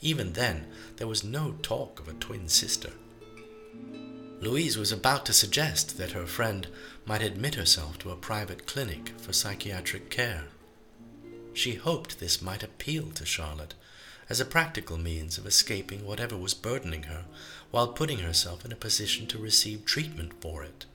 Even 0.00 0.34
then, 0.34 0.66
there 0.96 1.06
was 1.06 1.24
no 1.24 1.56
talk 1.62 1.98
of 1.98 2.08
a 2.08 2.12
twin 2.14 2.48
sister. 2.48 2.90
Louise 4.40 4.78
was 4.78 4.92
about 4.92 5.26
to 5.26 5.32
suggest 5.32 5.98
that 5.98 6.12
her 6.12 6.26
friend 6.26 6.68
might 7.04 7.22
admit 7.22 7.56
herself 7.56 7.98
to 7.98 8.10
a 8.10 8.16
private 8.16 8.66
clinic 8.66 9.12
for 9.18 9.32
psychiatric 9.32 10.10
care. 10.10 10.44
She 11.52 11.74
hoped 11.74 12.20
this 12.20 12.40
might 12.40 12.62
appeal 12.62 13.10
to 13.12 13.26
Charlotte 13.26 13.74
as 14.28 14.38
a 14.38 14.44
practical 14.44 14.96
means 14.96 15.38
of 15.38 15.46
escaping 15.46 16.06
whatever 16.06 16.36
was 16.36 16.54
burdening 16.54 17.04
her 17.04 17.24
while 17.72 17.88
putting 17.88 18.18
herself 18.18 18.64
in 18.64 18.70
a 18.70 18.76
position 18.76 19.26
to 19.26 19.38
receive 19.38 19.84
treatment 19.84 20.40
for 20.40 20.62
it. 20.62 20.86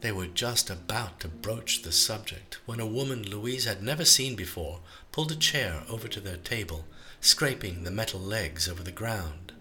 They 0.00 0.12
were 0.12 0.26
just 0.26 0.70
about 0.70 1.20
to 1.20 1.28
broach 1.28 1.82
the 1.82 1.92
subject 1.92 2.58
when 2.66 2.80
a 2.80 2.86
woman 2.86 3.22
Louise 3.22 3.64
had 3.64 3.82
never 3.82 4.04
seen 4.04 4.36
before 4.36 4.80
pulled 5.10 5.32
a 5.32 5.36
chair 5.36 5.82
over 5.88 6.06
to 6.08 6.20
their 6.20 6.36
table, 6.36 6.84
scraping 7.20 7.84
the 7.84 7.90
metal 7.90 8.20
legs 8.20 8.68
over 8.68 8.82
the 8.82 8.92
ground. 8.92 9.52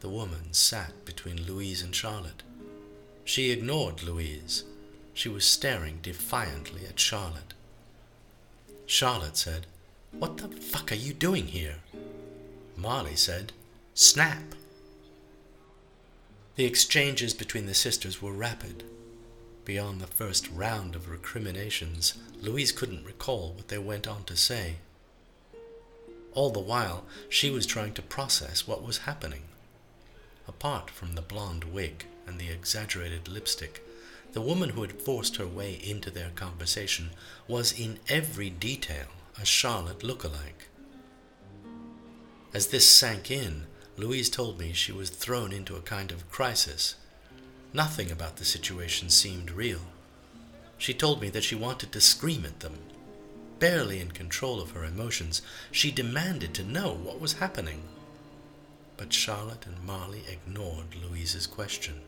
The 0.00 0.08
woman 0.08 0.52
sat 0.52 1.04
between 1.04 1.46
Louise 1.46 1.82
and 1.82 1.94
Charlotte. 1.94 2.42
She 3.24 3.50
ignored 3.50 4.02
Louise. 4.02 4.64
She 5.12 5.28
was 5.28 5.44
staring 5.44 5.98
defiantly 6.00 6.86
at 6.86 7.00
Charlotte. 7.00 7.52
Charlotte 8.86 9.36
said, 9.36 9.66
what 10.12 10.38
the 10.38 10.48
fuck 10.48 10.90
are 10.90 10.96
you 10.96 11.12
doing 11.12 11.48
here? 11.48 11.76
Marley 12.76 13.16
said, 13.16 13.52
Snap. 13.94 14.54
The 16.56 16.64
exchanges 16.64 17.34
between 17.34 17.66
the 17.66 17.74
sisters 17.74 18.20
were 18.20 18.32
rapid. 18.32 18.84
Beyond 19.68 20.00
the 20.00 20.06
first 20.06 20.48
round 20.50 20.94
of 20.94 21.10
recriminations, 21.10 22.14
Louise 22.40 22.72
couldn't 22.72 23.04
recall 23.04 23.52
what 23.52 23.68
they 23.68 23.76
went 23.76 24.08
on 24.08 24.24
to 24.24 24.34
say. 24.34 24.76
All 26.32 26.48
the 26.48 26.58
while, 26.58 27.04
she 27.28 27.50
was 27.50 27.66
trying 27.66 27.92
to 27.92 28.00
process 28.00 28.66
what 28.66 28.82
was 28.82 29.04
happening. 29.04 29.42
Apart 30.48 30.88
from 30.88 31.14
the 31.14 31.20
blonde 31.20 31.64
wig 31.64 32.06
and 32.26 32.38
the 32.38 32.48
exaggerated 32.48 33.28
lipstick, 33.28 33.86
the 34.32 34.40
woman 34.40 34.70
who 34.70 34.80
had 34.80 35.02
forced 35.02 35.36
her 35.36 35.46
way 35.46 35.74
into 35.74 36.10
their 36.10 36.30
conversation 36.30 37.10
was 37.46 37.78
in 37.78 37.98
every 38.08 38.48
detail 38.48 39.08
a 39.38 39.44
Charlotte 39.44 40.02
look-alike. 40.02 40.68
As 42.54 42.68
this 42.68 42.90
sank 42.90 43.30
in, 43.30 43.66
Louise 43.98 44.30
told 44.30 44.58
me 44.58 44.72
she 44.72 44.92
was 44.92 45.10
thrown 45.10 45.52
into 45.52 45.76
a 45.76 45.82
kind 45.82 46.10
of 46.10 46.30
crisis. 46.30 46.94
Nothing 47.72 48.10
about 48.10 48.36
the 48.36 48.44
situation 48.44 49.10
seemed 49.10 49.50
real. 49.50 49.80
She 50.78 50.94
told 50.94 51.20
me 51.20 51.28
that 51.30 51.44
she 51.44 51.54
wanted 51.54 51.92
to 51.92 52.00
scream 52.00 52.44
at 52.44 52.60
them. 52.60 52.78
Barely 53.58 54.00
in 54.00 54.12
control 54.12 54.60
of 54.60 54.70
her 54.70 54.84
emotions, 54.84 55.42
she 55.72 55.90
demanded 55.90 56.54
to 56.54 56.64
know 56.64 56.94
what 56.94 57.20
was 57.20 57.34
happening. 57.34 57.82
But 58.96 59.12
Charlotte 59.12 59.66
and 59.66 59.84
Marley 59.84 60.22
ignored 60.28 60.94
Louise's 60.94 61.46
question. 61.46 62.00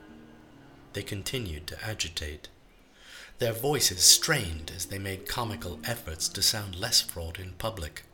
They 0.92 1.02
continued 1.02 1.66
to 1.68 1.84
agitate. 1.84 2.48
Their 3.38 3.52
voices 3.52 4.02
strained 4.02 4.72
as 4.74 4.86
they 4.86 4.98
made 4.98 5.28
comical 5.28 5.78
efforts 5.84 6.28
to 6.28 6.42
sound 6.42 6.74
less 6.74 7.00
fraught 7.00 7.38
in 7.38 7.52
public. 7.52 8.04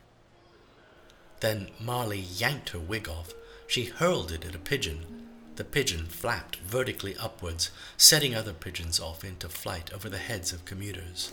Then 1.40 1.68
Marley 1.80 2.20
yanked 2.20 2.70
her 2.70 2.78
wig 2.78 3.08
off. 3.08 3.34
She 3.66 3.84
hurled 3.84 4.32
it 4.32 4.44
at 4.44 4.54
a 4.54 4.58
pigeon. 4.58 5.25
The 5.56 5.64
pigeon 5.64 6.06
flapped 6.06 6.56
vertically 6.56 7.16
upwards, 7.16 7.70
setting 7.96 8.34
other 8.34 8.52
pigeons 8.52 9.00
off 9.00 9.24
into 9.24 9.48
flight 9.48 9.90
over 9.92 10.10
the 10.10 10.18
heads 10.18 10.52
of 10.52 10.66
commuters. 10.66 11.32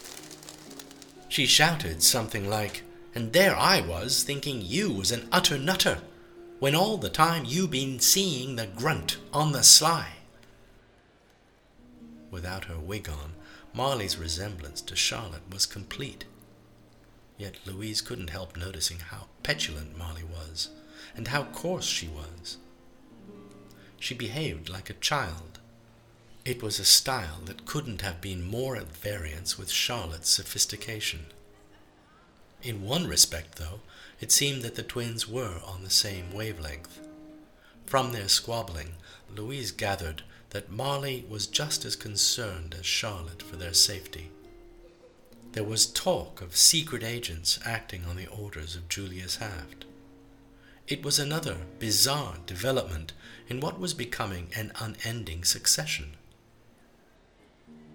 She 1.28 1.46
shouted 1.46 2.02
something 2.02 2.50
like, 2.50 2.84
And 3.14 3.34
there 3.34 3.56
I 3.56 3.82
was, 3.82 4.24
thinking 4.24 4.62
you 4.62 4.94
was 4.94 5.12
an 5.12 5.28
utter 5.30 5.58
nutter, 5.58 6.00
when 6.60 6.74
all 6.74 6.98
the 6.98 7.10
time 7.10 7.44
you 7.44 7.68
been 7.68 8.00
seeing 8.00 8.56
the 8.56 8.66
grunt 8.66 9.18
on 9.34 9.52
the 9.52 9.62
sly. 9.64 10.08
Without 12.32 12.66
her 12.66 12.80
wig 12.80 13.10
on, 13.10 13.34
Marley's 13.74 14.18
resemblance 14.18 14.82
to 14.82 14.96
Charlotte 14.96 15.52
was 15.52 15.66
complete. 15.66 16.24
Yet 17.38 17.58
Louise 17.66 18.00
couldn't 18.00 18.30
help 18.30 18.56
noticing 18.56 19.00
how 19.00 19.28
petulant 19.44 19.98
Marley 19.98 20.24
was, 20.24 20.70
and 21.14 21.28
how 21.28 21.44
coarse 21.46 21.86
she 21.86 22.08
was. 22.08 22.58
She 24.04 24.14
behaved 24.14 24.68
like 24.68 24.90
a 24.90 24.96
child. 24.96 25.60
It 26.44 26.62
was 26.62 26.78
a 26.78 26.84
style 26.84 27.40
that 27.46 27.66
couldn't 27.66 28.02
have 28.02 28.20
been 28.20 28.44
more 28.46 28.76
at 28.76 28.92
variance 28.92 29.58
with 29.58 29.72
Charlotte's 29.72 30.28
sophistication. 30.28 31.28
In 32.62 32.82
one 32.84 33.08
respect, 33.08 33.56
though, 33.56 33.80
it 34.20 34.30
seemed 34.30 34.62
that 34.64 34.76
the 34.76 34.84
twins 34.84 35.26
were 35.26 35.62
on 35.66 35.86
the 35.86 35.90
same 35.90 36.34
wavelength. 36.34 37.00
From 37.86 38.12
their 38.12 38.28
squabbling, 38.28 38.96
Louise 39.34 39.72
gathered 39.72 40.24
that 40.50 40.70
Marley 40.70 41.26
was 41.30 41.48
just 41.48 41.86
as 41.86 41.96
concerned 41.96 42.76
as 42.78 42.86
Charlotte 42.86 43.42
for 43.42 43.56
their 43.56 43.74
safety. 43.74 44.32
There 45.54 45.64
was 45.64 45.86
talk 45.86 46.42
of 46.42 46.58
secret 46.58 47.04
agents 47.04 47.58
acting 47.64 48.04
on 48.04 48.18
the 48.18 48.28
orders 48.28 48.76
of 48.76 48.90
Julius 48.90 49.38
Haft. 49.38 49.86
It 50.94 51.04
was 51.04 51.18
another 51.18 51.58
bizarre 51.80 52.36
development 52.46 53.14
in 53.48 53.60
what 53.60 53.80
was 53.80 53.96
becoming 53.96 54.50
an 54.56 54.72
unending 54.80 55.44
succession. 55.44 56.18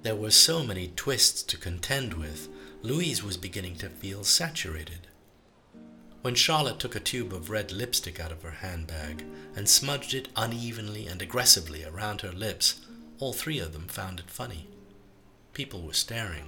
There 0.03 0.17
were 0.17 0.33
so 0.33 0.65
many 0.65 0.89
twists 0.89 1.45
to 1.45 1.57
contend 1.57 2.15
with, 2.15 2.49
Louise 2.83 3.23
was 3.23 3.37
beginning 3.37 3.77
to 3.77 3.89
feel 3.89 4.25
saturated. 4.25 5.07
When 6.23 6.35
Charlotte 6.35 6.81
took 6.81 6.97
a 6.97 7.01
tube 7.01 7.33
of 7.33 7.51
red 7.51 7.71
lipstick 7.71 8.19
out 8.19 8.33
of 8.33 8.43
her 8.43 8.51
handbag 8.67 9.25
and 9.55 9.69
smudged 9.69 10.13
it 10.13 10.31
unevenly 10.35 11.07
and 11.07 11.23
aggressively 11.23 11.85
around 11.85 12.23
her 12.23 12.33
lips, 12.33 12.85
all 13.21 13.33
three 13.33 13.61
of 13.61 13.73
them 13.73 13.87
found 13.87 14.19
it 14.19 14.29
funny. 14.29 14.67
People 15.53 15.83
were 15.83 15.93
staring. 15.93 16.47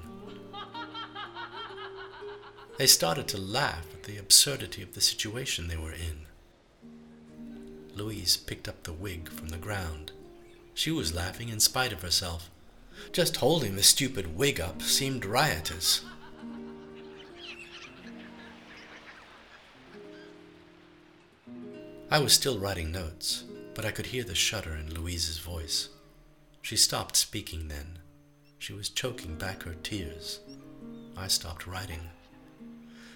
They 2.77 2.89
started 2.89 3.29
to 3.29 3.39
laugh 3.39 3.87
at 3.95 4.03
the 4.03 4.19
absurdity 4.19 4.83
of 4.83 4.95
the 4.95 5.01
situation 5.01 5.69
they 5.69 5.77
were 5.77 5.93
in. 5.93 6.27
Louise 7.97 8.37
picked 8.37 8.69
up 8.69 8.83
the 8.83 8.93
wig 8.93 9.29
from 9.29 9.49
the 9.49 9.59
ground. 9.59 10.13
She 10.75 10.91
was 10.91 11.15
laughing 11.15 11.49
in 11.49 11.61
spite 11.61 11.93
of 11.93 12.03
herself. 12.03 12.51
Just 13.13 13.37
holding 13.37 13.77
the 13.77 13.83
stupid 13.83 14.37
wig 14.37 14.61
up 14.61 14.83
seemed 14.83 15.25
riotous. 15.25 16.03
I 22.11 22.19
was 22.19 22.33
still 22.33 22.59
writing 22.59 22.91
notes, 22.91 23.45
but 23.75 23.85
I 23.85 23.93
could 23.93 24.07
hear 24.07 24.25
the 24.25 24.35
shudder 24.35 24.75
in 24.75 24.93
Louise's 24.93 25.39
voice. 25.39 25.89
She 26.61 26.77
stopped 26.77 27.17
speaking 27.17 27.69
then. 27.69 28.01
She 28.59 28.73
was 28.73 28.89
choking 28.89 29.37
back 29.37 29.63
her 29.63 29.75
tears. 29.83 30.41
I 31.17 31.29
stopped 31.29 31.67
writing. 31.67 32.11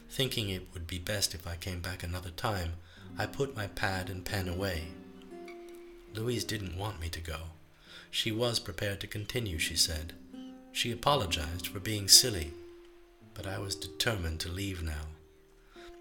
Thinking 0.09 0.49
it 0.49 0.69
would 0.73 0.87
be 0.87 0.99
best 0.99 1.35
if 1.35 1.47
I 1.47 1.57
came 1.57 1.81
back 1.81 2.03
another 2.03 2.31
time, 2.31 2.75
I 3.19 3.27
put 3.27 3.57
my 3.57 3.67
pad 3.69 4.11
and 4.11 4.25
pen 4.25 4.49
away. 4.49 4.89
Louise 6.15 6.45
didn't 6.45 6.79
want 6.79 7.01
me 7.01 7.09
to 7.11 7.21
go. 7.21 7.39
She 8.11 8.33
was 8.33 8.59
prepared 8.59 9.01
to 9.01 9.07
continue, 9.07 9.59
she 9.59 9.77
said. 9.77 10.13
She 10.73 10.93
apologized 10.93 11.67
for 11.69 11.81
being 11.81 12.09
silly, 12.09 12.53
but 13.35 13.47
I 13.47 13.59
was 13.59 13.75
determined 13.75 14.41
to 14.41 14.49
leave 14.49 14.83
now. 14.83 15.07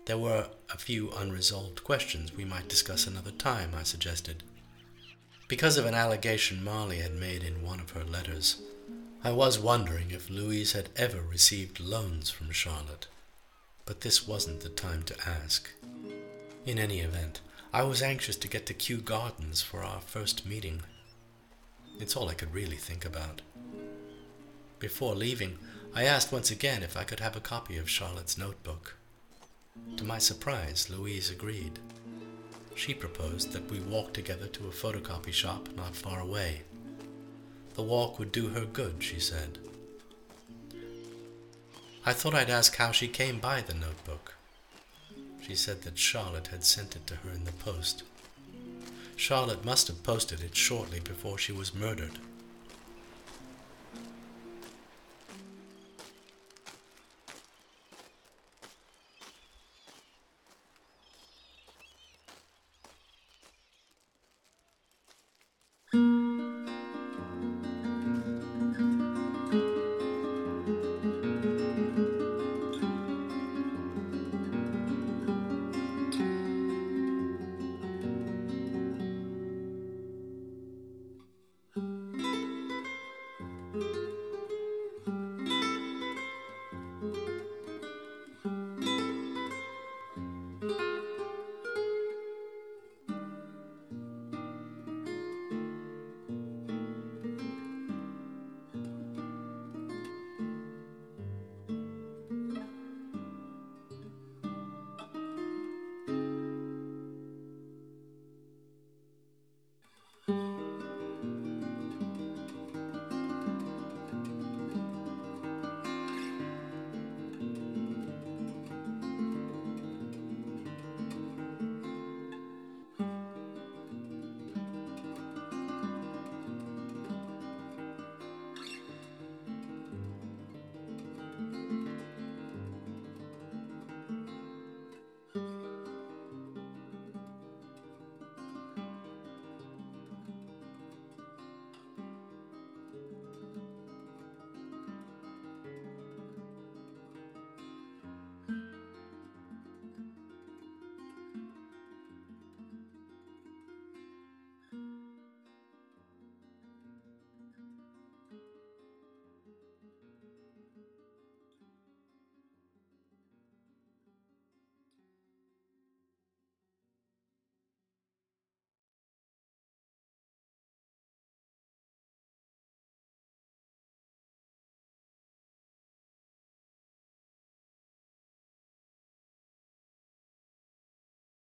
There 0.05 0.17
were 0.17 0.49
a 0.71 0.77
few 0.77 1.11
unresolved 1.11 1.83
questions 1.83 2.35
we 2.35 2.45
might 2.45 2.67
discuss 2.67 3.07
another 3.07 3.31
time, 3.31 3.71
I 3.75 3.83
suggested. 3.83 4.43
Because 5.47 5.77
of 5.77 5.85
an 5.85 5.93
allegation 5.93 6.63
Marley 6.63 6.97
had 6.97 7.13
made 7.13 7.43
in 7.43 7.63
one 7.63 7.79
of 7.79 7.91
her 7.91 8.03
letters, 8.03 8.61
I 9.23 9.31
was 9.31 9.59
wondering 9.59 10.11
if 10.11 10.29
Louise 10.29 10.73
had 10.73 10.89
ever 10.95 11.21
received 11.21 11.79
loans 11.79 12.29
from 12.29 12.51
Charlotte 12.51 13.07
but 13.85 14.01
this 14.01 14.27
wasn't 14.27 14.61
the 14.61 14.69
time 14.69 15.03
to 15.03 15.15
ask. 15.27 15.69
In 16.65 16.79
any 16.79 17.01
event, 17.01 17.41
I 17.73 17.83
was 17.83 18.01
anxious 18.01 18.37
to 18.37 18.47
get 18.47 18.65
to 18.67 18.73
Kew 18.73 18.97
Gardens 18.97 19.61
for 19.61 19.83
our 19.83 19.99
first 19.99 20.45
meeting. 20.45 20.81
It's 21.99 22.15
all 22.15 22.29
I 22.29 22.35
could 22.35 22.53
really 22.53 22.77
think 22.77 23.03
about. 23.03 23.41
Before 24.79 25.13
leaving, 25.13 25.57
I 25.93 26.05
asked 26.05 26.31
once 26.31 26.51
again 26.51 26.81
if 26.81 26.95
I 26.95 27.03
could 27.03 27.19
have 27.19 27.35
a 27.35 27.41
copy 27.41 27.77
of 27.77 27.89
Charlotte's 27.89 28.37
notebook. 28.37 28.95
To 29.97 30.05
my 30.05 30.19
surprise, 30.19 30.89
Louise 30.89 31.29
agreed. 31.29 31.79
She 32.75 32.93
proposed 32.93 33.51
that 33.51 33.69
we 33.69 33.79
walk 33.81 34.13
together 34.13 34.47
to 34.47 34.67
a 34.67 34.71
photocopy 34.71 35.33
shop 35.33 35.67
not 35.75 35.95
far 35.95 36.21
away. 36.21 36.61
The 37.73 37.83
walk 37.83 38.19
would 38.19 38.31
do 38.31 38.47
her 38.49 38.65
good, 38.65 39.03
she 39.03 39.19
said. 39.19 39.59
I 42.05 42.13
thought 42.13 42.33
I'd 42.35 42.49
ask 42.49 42.77
how 42.77 42.91
she 42.91 43.07
came 43.09 43.39
by 43.39 43.59
the 43.61 43.73
notebook. 43.73 44.35
She 45.45 45.55
said 45.55 45.81
that 45.81 45.97
Charlotte 45.97 46.47
had 46.47 46.63
sent 46.63 46.95
it 46.95 47.05
to 47.07 47.15
her 47.15 47.29
in 47.29 47.43
the 47.43 47.51
post. 47.51 48.03
Charlotte 49.17 49.65
must 49.65 49.87
have 49.87 50.01
posted 50.01 50.41
it 50.41 50.55
shortly 50.55 51.01
before 51.01 51.37
she 51.37 51.51
was 51.51 51.75
murdered. 51.75 52.17